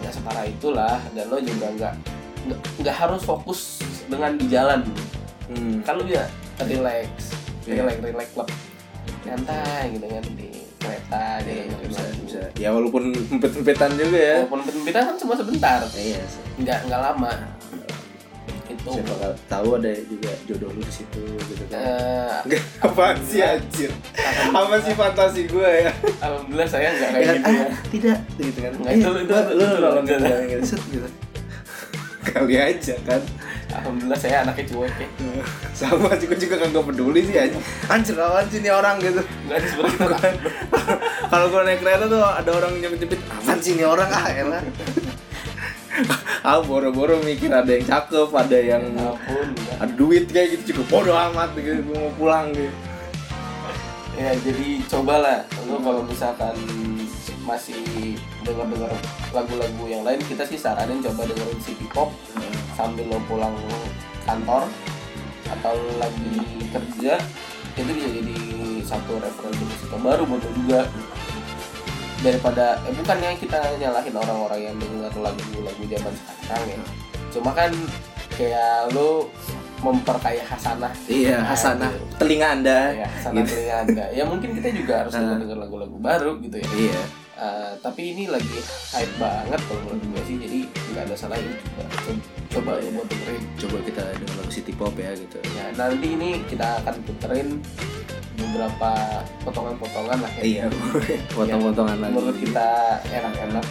nggak 0.00 0.12
separah 0.12 0.44
itulah, 0.44 0.98
dan 1.12 1.24
lo 1.26 1.38
juga 1.38 1.66
nggak 1.70 1.94
nggak- 2.76 2.98
harus 2.98 3.22
fokus 3.22 3.80
dengan 4.04 4.34
di 4.34 4.46
jalan. 4.46 4.84
hmm. 5.46 5.80
Kan 5.80 5.94
lo 5.94 6.02
bisa 6.02 6.24
relax, 6.58 7.08
Iya. 7.64 7.80
relax, 7.80 7.96
relax 8.02 8.28
klub, 8.32 8.48
nyantai 9.22 9.92
gitu 9.92 10.06
kan 10.06 10.24
di 10.34 10.48
kereta, 10.76 11.24
jadi 11.40 11.48
Iya, 11.50 11.62
dengerin 11.66 11.88
bisa 11.88 12.02
lagu. 12.02 12.22
bisa 12.24 12.40
ya 12.54 12.68
walaupun 12.70 13.02
empet-empetan 13.34 13.90
juga 13.94 14.18
ya 14.18 14.36
Walaupun 14.44 14.60
kita 14.84 15.00
kan 15.00 15.14
cuma 15.16 15.34
sebentar, 15.34 15.80
iya 15.94 16.20
sih. 16.24 16.42
nggak 16.58 16.78
nggak 16.84 17.00
lama. 17.02 17.32
Itu. 18.84 19.00
siapa 19.00 19.14
tahu 19.48 19.68
ada 19.76 19.90
juga 20.04 20.28
jodoh 20.44 20.68
lu 20.68 20.80
di 20.80 20.92
situ 20.92 21.24
gitu 21.24 21.64
kan. 21.66 21.80
Eh, 21.80 22.36
Enggak, 22.44 22.62
apaan 22.80 23.16
sih 23.24 23.40
anjir? 23.40 23.88
Apa 24.52 24.76
sih 24.78 24.92
fantasi 24.92 25.40
gue 25.48 25.70
ya? 25.80 25.92
Alhamdulillah 26.20 26.68
saya 26.68 26.92
nggak 26.92 27.08
Ya 27.08 27.14
kayak 27.14 27.28
gitu 27.34 27.48
ah, 27.48 27.54
ya. 27.56 27.66
tidak 27.88 28.18
gitu 28.36 28.58
kan. 28.60 28.72
Nggak, 28.76 28.92
Eh, 28.92 28.96
itu- 29.00 29.08
itu- 29.08 29.48
lu 29.50 29.64
itu- 29.64 30.52
gitu 30.52 30.66
set, 30.68 30.82
kali 32.24 32.54
aja 32.56 32.94
kan. 33.04 33.22
Alhamdulillah 33.74 34.16
saya 34.16 34.36
anaknya 34.42 34.64
cuek 34.68 34.94
ya. 34.94 35.08
sama 35.74 36.14
gue 36.14 36.36
juga 36.36 36.54
kagak 36.56 36.84
peduli 36.84 37.20
sih 37.20 37.34
anjir 37.34 37.58
anjir 37.88 38.14
lawan 38.14 38.44
sih 38.46 38.60
nih 38.60 38.70
orang 38.70 38.96
gitu. 39.00 39.18
Enggak 39.18 39.58
ada 39.58 39.66
sebenarnya 39.66 40.32
kalau 41.26 41.46
gue 41.48 41.60
naik 41.64 41.80
kereta 41.80 42.04
tuh 42.06 42.22
ada 42.22 42.50
orang 42.52 42.72
nyepit-nyepit 42.78 43.20
apaan 43.26 43.58
sih 43.58 43.74
nih 43.74 43.84
orang? 43.84 44.06
Ah 44.08 44.28
elah 44.30 44.62
ah 46.42 46.58
boro-boro 46.60 47.22
mikir 47.22 47.50
ada 47.54 47.70
yang 47.70 47.86
cakep 47.86 48.28
ada 48.34 48.58
yang 48.58 48.84
Ampun. 48.98 49.46
enggak. 49.54 49.76
ada 49.78 49.92
duit 49.94 50.24
kayak 50.28 50.48
gitu. 50.58 50.74
Juga 50.74 50.82
bodoh 50.90 51.16
amat 51.30 51.54
gitu. 51.56 51.80
Gue 51.86 51.96
mau 51.98 52.12
pulang 52.18 52.50
gitu. 52.50 52.74
Ya 54.14 54.30
jadi 54.42 54.68
cobalah. 54.86 55.42
Lu 55.66 55.78
kalau 55.82 56.02
misalkan 56.06 56.54
masih 57.44 58.16
dengar-dengar 58.40 58.88
lagu-lagu 59.36 59.84
yang 59.84 60.00
lain 60.00 60.16
kita 60.24 60.48
sih 60.48 60.56
saranin 60.56 61.04
coba 61.04 61.28
dengerin 61.28 61.60
city 61.60 61.84
pop 61.92 62.08
sambil 62.72 63.04
lo 63.04 63.20
pulang 63.28 63.54
kantor 64.26 64.66
atau 65.50 65.76
lagi 66.00 66.40
kerja. 66.72 67.20
Itu 67.74 67.90
bisa 67.90 68.06
jadi 68.06 68.38
satu 68.86 69.18
referensi 69.18 69.64
musik 69.66 69.90
baru 69.98 70.22
buat 70.26 70.42
lo 70.42 70.50
juga 70.62 70.80
daripada 72.24 72.80
eh 72.82 72.94
bukannya 72.94 73.36
kita 73.36 73.58
nyalahin 73.76 74.14
orang-orang 74.16 74.60
yang 74.64 74.76
dengar 74.80 75.12
lagu-lagu 75.20 75.82
zaman 75.84 76.12
sekarang 76.40 76.68
ya. 76.72 76.78
Cuma 77.30 77.50
kan 77.52 77.70
kayak 78.32 78.90
lo 78.90 79.28
memperkaya 79.78 80.40
hasanah 80.40 80.88
iya 81.04 81.44
Nah, 81.44 81.52
Hasanah 81.52 81.92
gitu. 81.92 82.04
telinga 82.16 82.48
anda 82.50 82.78
ya 82.90 83.04
hasanah 83.06 83.36
Gitu. 83.36 83.52
telinga 83.52 83.76
anda. 83.84 84.04
Ya 84.10 84.24
mungkin 84.24 84.50
kita 84.56 84.68
juga 84.72 84.94
harus 85.04 85.12
Ah. 85.12 85.36
dengar 85.36 85.58
lagu-lagu 85.60 85.96
baru 86.00 86.40
gitu 86.40 86.56
ya. 86.56 86.68
Iya. 86.72 87.02
Eh, 87.34 87.72
tapi 87.82 88.14
ini 88.14 88.30
lagi 88.30 88.46
hype 88.94 89.14
banget 89.18 89.58
kalau 89.60 89.82
menurut 89.84 90.06
gue 90.06 90.22
sih 90.24 90.36
jadi 90.38 90.58
nggak 90.88 91.02
ada 91.04 91.16
salahnya 91.18 91.52
coba 91.60 91.82
coba, 92.48 92.70
lu 92.78 92.88
buat 92.94 93.06
dengerin. 93.10 93.42
Coba 93.58 93.76
kita 93.82 94.02
denger 94.14 94.36
lagu 94.38 94.52
city 94.54 94.72
pop 94.72 94.94
ya 94.94 95.10
gitu. 95.12 95.38
Ya 95.52 95.64
nanti 95.74 96.06
ini 96.08 96.30
kita 96.46 96.78
akan 96.80 96.94
puterin 97.04 97.48
beberapa 98.34 98.90
potongan-potongan 99.46 100.18
lah 100.18 100.32
ya. 100.38 100.42
Iya, 100.42 100.64
potong-potongan 101.36 101.98
lagi. 102.02 102.14
Menurut 102.14 102.36
kita 102.38 102.68
enak-enak. 103.08 103.66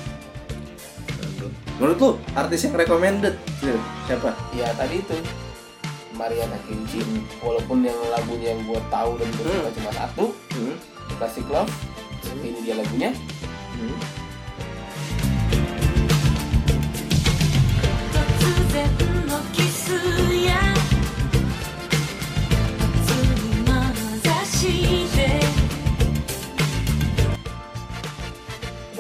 Menurut, 1.82 1.97
lu 1.99 2.10
artis 2.38 2.63
yang 2.63 2.78
recommended 2.78 3.36
siapa? 4.06 4.30
Ya 4.54 4.71
tadi 4.78 5.02
itu 5.02 5.17
Mariana 6.13 6.58
Kimchi 6.69 7.02
hmm. 7.02 7.41
walaupun 7.41 7.82
yang 7.82 7.97
lagunya 8.13 8.54
yang 8.54 8.62
gue 8.69 8.82
tahu 8.93 9.17
dan 9.17 9.30
gue 9.34 9.49
hmm. 9.49 9.73
cuma 9.82 9.91
satu 9.91 10.26
hmm. 10.54 10.76
Classic 11.17 11.45
Love 11.49 11.73
hmm. 12.30 12.45
ini 12.45 12.60
dia 12.62 12.76
lagunya 12.78 13.10
hmm. 13.82 13.97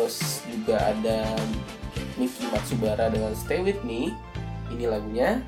terus 0.03 0.43
juga 0.51 0.91
ada 0.91 1.31
Miki 2.19 2.43
Matsubara 2.51 3.07
dengan 3.07 3.31
Stay 3.39 3.63
With 3.63 3.87
Me. 3.87 4.11
Ini 4.67 4.91
lagunya. 4.91 5.39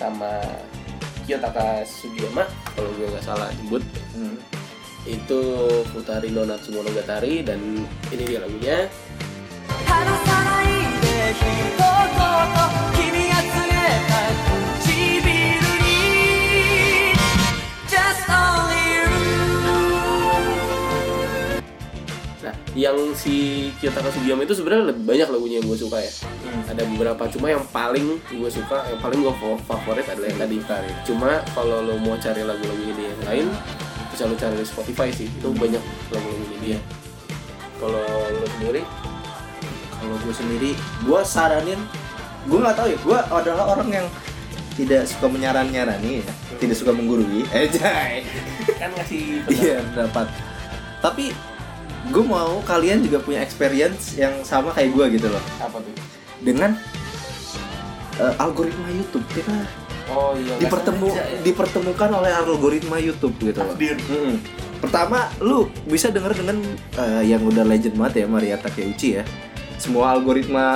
Sama 0.00 0.32
Kiyotaka 1.28 1.84
Sugiyama 1.84 2.48
kalau 2.72 2.88
gue 2.96 3.04
nggak 3.04 3.20
salah 3.20 3.52
nyebut. 3.60 3.84
Hmm 4.16 4.59
itu 5.08 5.40
Futari 5.92 6.28
no 6.28 6.44
Natsumonogatari 6.44 7.40
dan 7.46 7.60
ini 8.12 8.24
dia 8.28 8.40
lagunya 8.44 8.88
Nah, 22.40 22.56
yang 22.72 22.96
si 23.12 23.68
Kiyotaka 23.76 24.08
Sugiyama 24.08 24.48
itu 24.48 24.56
sebenarnya 24.56 24.96
lebih 24.96 25.04
banyak 25.04 25.28
lagunya 25.28 25.60
yang 25.60 25.68
gue 25.68 25.76
suka 25.76 26.00
ya. 26.00 26.08
Hmm. 26.08 26.72
Ada 26.72 26.82
beberapa, 26.88 27.22
cuma 27.28 27.46
yang 27.52 27.64
paling 27.68 28.16
gue 28.32 28.50
suka, 28.50 28.88
yang 28.88 29.00
paling 29.04 29.20
gue 29.20 29.34
favorit 29.68 30.08
adalah 30.08 30.28
yang 30.32 30.40
tadi. 30.40 30.90
Cuma 31.04 31.44
kalau 31.52 31.84
lo 31.84 32.00
mau 32.00 32.16
cari 32.16 32.40
lagu-lagunya 32.40 32.94
di 32.96 33.04
yang 33.04 33.22
lain, 33.28 33.46
bisa 34.20 34.28
lo 34.28 34.36
cari 34.36 34.60
di 34.60 34.68
Spotify 34.68 35.08
sih. 35.08 35.32
Itu 35.32 35.48
banyak 35.56 35.80
lagu-lagunya 36.12 36.58
dia. 36.60 36.78
Kalau 37.80 38.04
lo 38.36 38.46
sendiri, 38.60 38.84
Kalau 40.00 40.16
gue 40.20 40.32
sendiri, 40.36 40.70
gue 41.04 41.20
saranin, 41.24 41.80
gue 42.48 42.58
nggak 42.60 42.76
tahu 42.76 42.88
ya, 42.88 42.98
gue 43.04 43.18
adalah 43.36 43.64
orang 43.76 43.88
yang 43.88 44.06
tidak 44.72 45.04
suka 45.04 45.28
menyaran-nyarani 45.28 46.24
ya, 46.24 46.32
tidak 46.56 46.76
suka 46.76 46.92
menggurui. 46.96 47.44
Eh, 47.56 47.68
jay. 47.68 48.24
kan 48.80 48.92
ngasih 48.96 49.44
Iya, 49.60 49.84
dapat. 49.92 50.28
Tapi 51.04 51.36
gue 52.08 52.24
mau 52.24 52.64
kalian 52.64 53.04
juga 53.04 53.20
punya 53.20 53.44
experience 53.44 54.16
yang 54.16 54.40
sama 54.40 54.72
kayak 54.72 54.92
gue 54.96 55.20
gitu 55.20 55.28
loh, 55.32 55.44
apa 55.60 55.80
tuh? 55.80 55.92
dengan 56.40 56.72
eh, 58.16 58.34
algoritma 58.40 58.88
YouTube 58.88 59.24
kita 59.36 59.52
Oh 60.10 60.34
iya. 60.34 60.58
dipertemu 60.58 61.08
ya. 61.14 61.24
dipertemukan 61.46 62.10
oleh 62.18 62.30
algoritma 62.34 62.98
YouTube 62.98 63.34
gitu 63.38 63.62
loh. 63.62 63.72
Takdir. 63.74 63.96
Mm-mm. 64.10 64.36
Pertama, 64.80 65.28
lu 65.38 65.68
bisa 65.86 66.10
denger 66.10 66.34
dengan 66.34 66.58
eh, 66.98 67.22
yang 67.28 67.44
udah 67.44 67.62
legend 67.62 67.94
banget 67.94 68.24
ya 68.24 68.26
Maria 68.26 68.56
Takeuchi 68.58 69.20
ya. 69.20 69.24
Semua 69.78 70.16
algoritma 70.16 70.66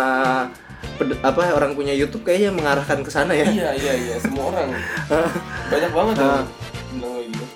apa 1.25 1.51
orang 1.51 1.75
punya 1.75 1.91
YouTube 1.91 2.23
kayaknya 2.23 2.55
mengarahkan 2.55 3.03
ke 3.03 3.11
sana 3.11 3.35
ya. 3.35 3.49
Iya 3.51 3.71
iya 3.75 3.93
iya, 3.99 4.17
semua 4.23 4.55
orang 4.55 4.71
banyak 5.73 5.91
banget 5.91 6.15
yang 6.21 6.31
bilang 6.95 7.13
kayak 7.19 7.27
gitu. 7.35 7.47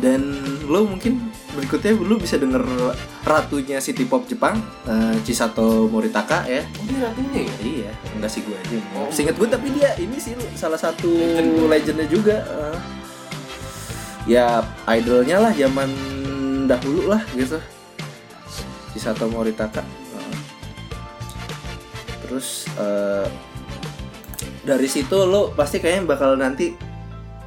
Dan 0.00 0.20
lu 0.66 0.80
mungkin 0.88 1.29
berikutnya 1.52 1.92
lu 1.94 2.14
bisa 2.14 2.34
denger 2.34 2.62
ratunya 3.22 3.78
City 3.78 4.04
Pop 4.04 4.24
Jepang, 4.24 4.56
eh, 4.84 5.16
Chisato 5.20 5.86
Moritaka 5.86 6.44
ya. 6.44 6.62
Oh 6.62 6.84
dia 6.84 6.98
ratunya 7.02 7.40
ya? 7.42 7.54
Iya, 7.58 7.90
enggak 8.14 8.30
sih 8.30 8.40
gue 8.42 8.54
aja. 8.54 8.78
Oh. 8.94 9.10
Seinget 9.10 9.34
gue 9.34 9.46
tapi 9.46 9.68
dia 9.70 9.90
ini 9.96 10.16
sih 10.16 10.32
salah 10.52 10.76
satu 10.76 11.10
Legend. 11.10 11.66
legendnya 11.68 12.06
juga. 12.06 12.36
eh. 12.40 12.78
ya 14.28 14.60
idolnya 14.86 15.40
lah 15.40 15.50
zaman 15.50 15.90
dahulu 16.64 17.08
lah 17.08 17.22
gitu. 17.32 17.58
Chisato 18.92 19.26
Moritaka. 19.26 19.82
Eh. 19.82 20.36
Terus 22.22 22.68
eh, 22.74 23.26
dari 24.60 24.86
situ 24.86 25.16
lo 25.16 25.50
pasti 25.50 25.80
kayaknya 25.80 26.04
bakal 26.06 26.36
nanti 26.36 26.70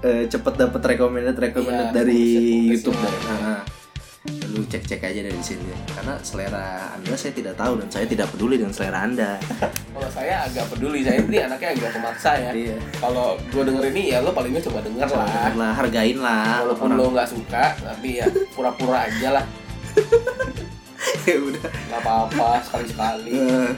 eh, 0.01 0.27
cepet 0.27 0.53
dapet 0.57 0.81
recommended 0.83 1.37
recommended 1.37 1.89
Iya, 1.89 1.95
dari 1.95 2.21
YouTube 2.67 2.91
semua. 2.91 3.07
dari. 3.07 3.19
Nah, 3.39 3.61
cek-cek 4.67 5.01
aja 5.03 5.21
dari 5.25 5.41
sini 5.43 5.71
karena 5.93 6.15
selera 6.21 6.93
anda 6.95 7.13
saya 7.15 7.33
tidak 7.35 7.55
tahu 7.55 7.79
dan 7.79 7.87
saya 7.91 8.05
tidak 8.07 8.27
peduli 8.33 8.55
dengan 8.59 8.73
selera 8.73 8.99
anda 9.05 9.31
Kalau 9.93 10.09
saya 10.09 10.49
agak 10.49 10.65
peduli, 10.73 11.05
saya 11.05 11.21
ini 11.21 11.37
anaknya 11.37 11.69
agak 11.77 11.91
pemaksa 11.93 12.31
ya. 12.33 12.49
Iya. 12.49 12.75
Kalau 12.97 13.37
gue 13.37 13.61
denger 13.61 13.83
ini 13.93 14.01
ya 14.09 14.25
lo 14.25 14.33
paling 14.33 14.51
nggak 14.57 14.65
coba 14.65 14.81
denger 14.81 15.05
lah. 15.05 15.29
Dengar 15.29 15.53
lah, 15.53 15.71
hargain 15.77 16.17
lah. 16.17 16.45
Walaupun 16.65 16.89
orang. 16.89 16.97
lo 16.97 17.05
nggak 17.13 17.29
suka, 17.29 17.65
tapi 17.77 18.09
ya 18.17 18.25
pura-pura 18.57 19.05
aja 19.05 19.29
lah. 19.37 19.45
ya 21.29 21.35
udah. 21.37 21.69
Gak 21.69 22.01
apa-apa 22.01 22.49
sekali-sekali. 22.65 23.37
Eh, 23.37 23.71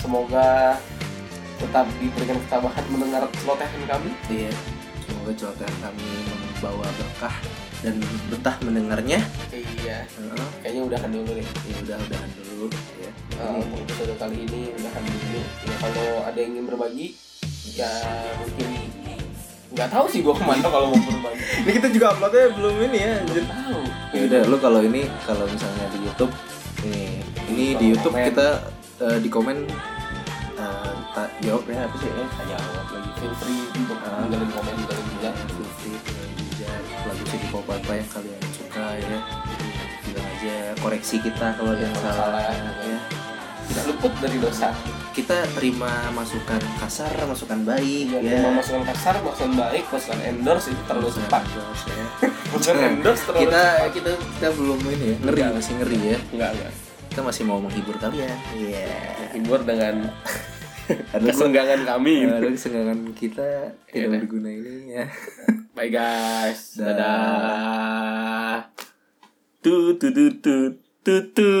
Semoga 0.00 0.80
tetap 1.60 1.86
diberikan 2.00 2.40
ketabahan 2.48 2.84
mendengar 2.88 3.22
celotehan 3.44 3.82
kami. 3.86 4.10
iya. 4.32 4.50
Semoga 5.04 5.32
celotehan 5.36 5.76
kami 5.78 6.08
membawa 6.26 6.88
berkah 6.96 7.36
dan 7.82 7.94
betah 8.30 8.56
mendengarnya. 8.62 9.18
Iya, 9.50 10.06
Heeh. 10.06 10.46
kayaknya 10.62 10.82
udahan 10.86 11.10
dulu 11.10 11.30
deh. 11.34 11.46
ya 11.46 11.76
udah 11.82 11.96
udahan 11.98 12.30
dulu 12.38 12.66
ya. 13.02 13.10
Ini 13.32 13.58
untuk 13.58 13.78
episode 13.82 14.14
kali 14.16 14.36
ini 14.46 14.60
udahan 14.78 15.02
dulu. 15.02 15.40
Ya 15.66 15.74
kalau 15.82 16.08
ada 16.22 16.38
yang 16.38 16.50
ingin 16.54 16.66
berbagi, 16.70 17.06
ya 17.74 17.90
mungkin 18.38 18.68
nggak 19.72 19.88
tahu 19.88 20.04
sih 20.06 20.20
gue 20.20 20.34
ke 20.36 20.44
mana 20.46 20.66
kalau 20.70 20.94
mau 20.94 21.00
berbagi. 21.02 21.42
ini 21.66 21.70
kita 21.82 21.88
juga 21.90 22.06
uploadnya 22.14 22.46
belum 22.54 22.74
ini 22.86 22.98
ya. 23.02 23.14
Belum 23.26 23.46
tahu. 23.50 23.78
Ya 24.12 24.20
udah 24.30 24.40
lu 24.46 24.56
kalau 24.62 24.80
ini 24.80 25.02
kalau 25.26 25.44
misalnya 25.50 25.86
di 25.90 25.98
YouTube 26.06 26.32
ini 26.82 27.22
ini 27.50 27.64
di 27.74 27.74
Kalau 27.74 27.92
YouTube 27.96 28.14
komen. 28.14 28.28
kita 28.30 28.48
eh, 29.02 29.18
di 29.22 29.28
komen 29.30 29.56
eh, 30.58 30.92
tak 31.14 31.28
jawab 31.40 31.64
ya 31.66 31.84
apa 31.86 31.96
sih 31.98 32.10
ya? 32.10 32.26
jawab 32.52 32.86
lagi 32.92 33.10
feel 33.18 33.34
free 33.40 33.62
untuk 33.74 33.98
tinggalin 33.98 34.50
komen 34.50 34.72
tinggalin 34.76 35.06
juga 35.16 35.30
Feel 35.32 35.68
free 35.78 36.21
tinggal 37.12 37.20
bijak 37.20 37.20
lagu 37.20 37.24
City 37.28 37.46
Pop 37.52 37.66
apa 37.68 37.92
yang 38.00 38.08
kalian 38.08 38.42
suka 38.56 38.86
ya. 38.96 39.18
Bilang 40.02 40.26
aja 40.26 40.56
koreksi 40.80 41.16
kita 41.20 41.46
kalau 41.56 41.70
ada 41.76 41.84
yang 41.84 41.94
Kalau 41.96 42.12
salah 42.16 42.42
salah, 42.42 42.76
ya. 42.82 42.98
Tidak 43.62 43.84
luput 43.88 44.12
dari 44.20 44.38
dosa. 44.40 44.68
Kita 45.12 45.44
terima 45.52 46.08
masukan 46.16 46.60
kasar 46.80 47.12
masukan 47.28 47.60
baik 47.68 48.16
ya, 48.16 48.20
ya. 48.20 48.40
mau 48.40 48.56
masukan 48.56 48.84
kasar 48.88 49.20
masukan 49.20 49.52
baik 49.60 49.84
masukan 49.92 50.20
endorse 50.24 50.72
itu 50.72 50.82
terlalu 50.88 51.08
cepat. 51.12 51.42
ya. 51.44 52.06
masukan 52.52 52.78
endorse 52.80 53.22
terlalu 53.28 53.42
kita 53.48 53.62
cepat. 53.62 53.90
kita 53.92 54.12
kita 54.16 54.48
belum 54.56 54.80
ini 54.88 55.06
ya 55.06 55.16
ngeri 55.20 55.40
Enggak. 55.40 55.50
masih 55.60 55.72
ngeri 55.80 55.98
ya. 56.00 56.18
Enggak 56.32 56.50
enggak. 56.56 56.72
Kita 57.12 57.20
masih 57.28 57.42
mau 57.44 57.58
menghibur 57.60 57.96
kalian. 58.00 58.38
Iya 58.56 58.88
hibur 59.36 59.60
dengan 59.64 60.08
ada 60.08 60.61
kesenggangan 61.26 61.80
kami. 61.84 62.26
Ada 62.26 62.48
kesenggangan 62.48 62.98
kita 63.14 63.46
Iya 63.90 64.08
tidak 64.08 64.08
dah. 64.08 64.20
berguna 64.24 64.48
ini 64.50 64.74
ya. 64.92 65.06
Bye 65.76 65.88
guys. 65.88 66.76
Dah. 66.76 66.92
dadah. 66.92 68.56
Tu 69.62 69.74
tu 69.96 70.08
tu 70.10 70.26
tu 70.38 70.56
tu 71.02 71.14
tu 71.32 71.52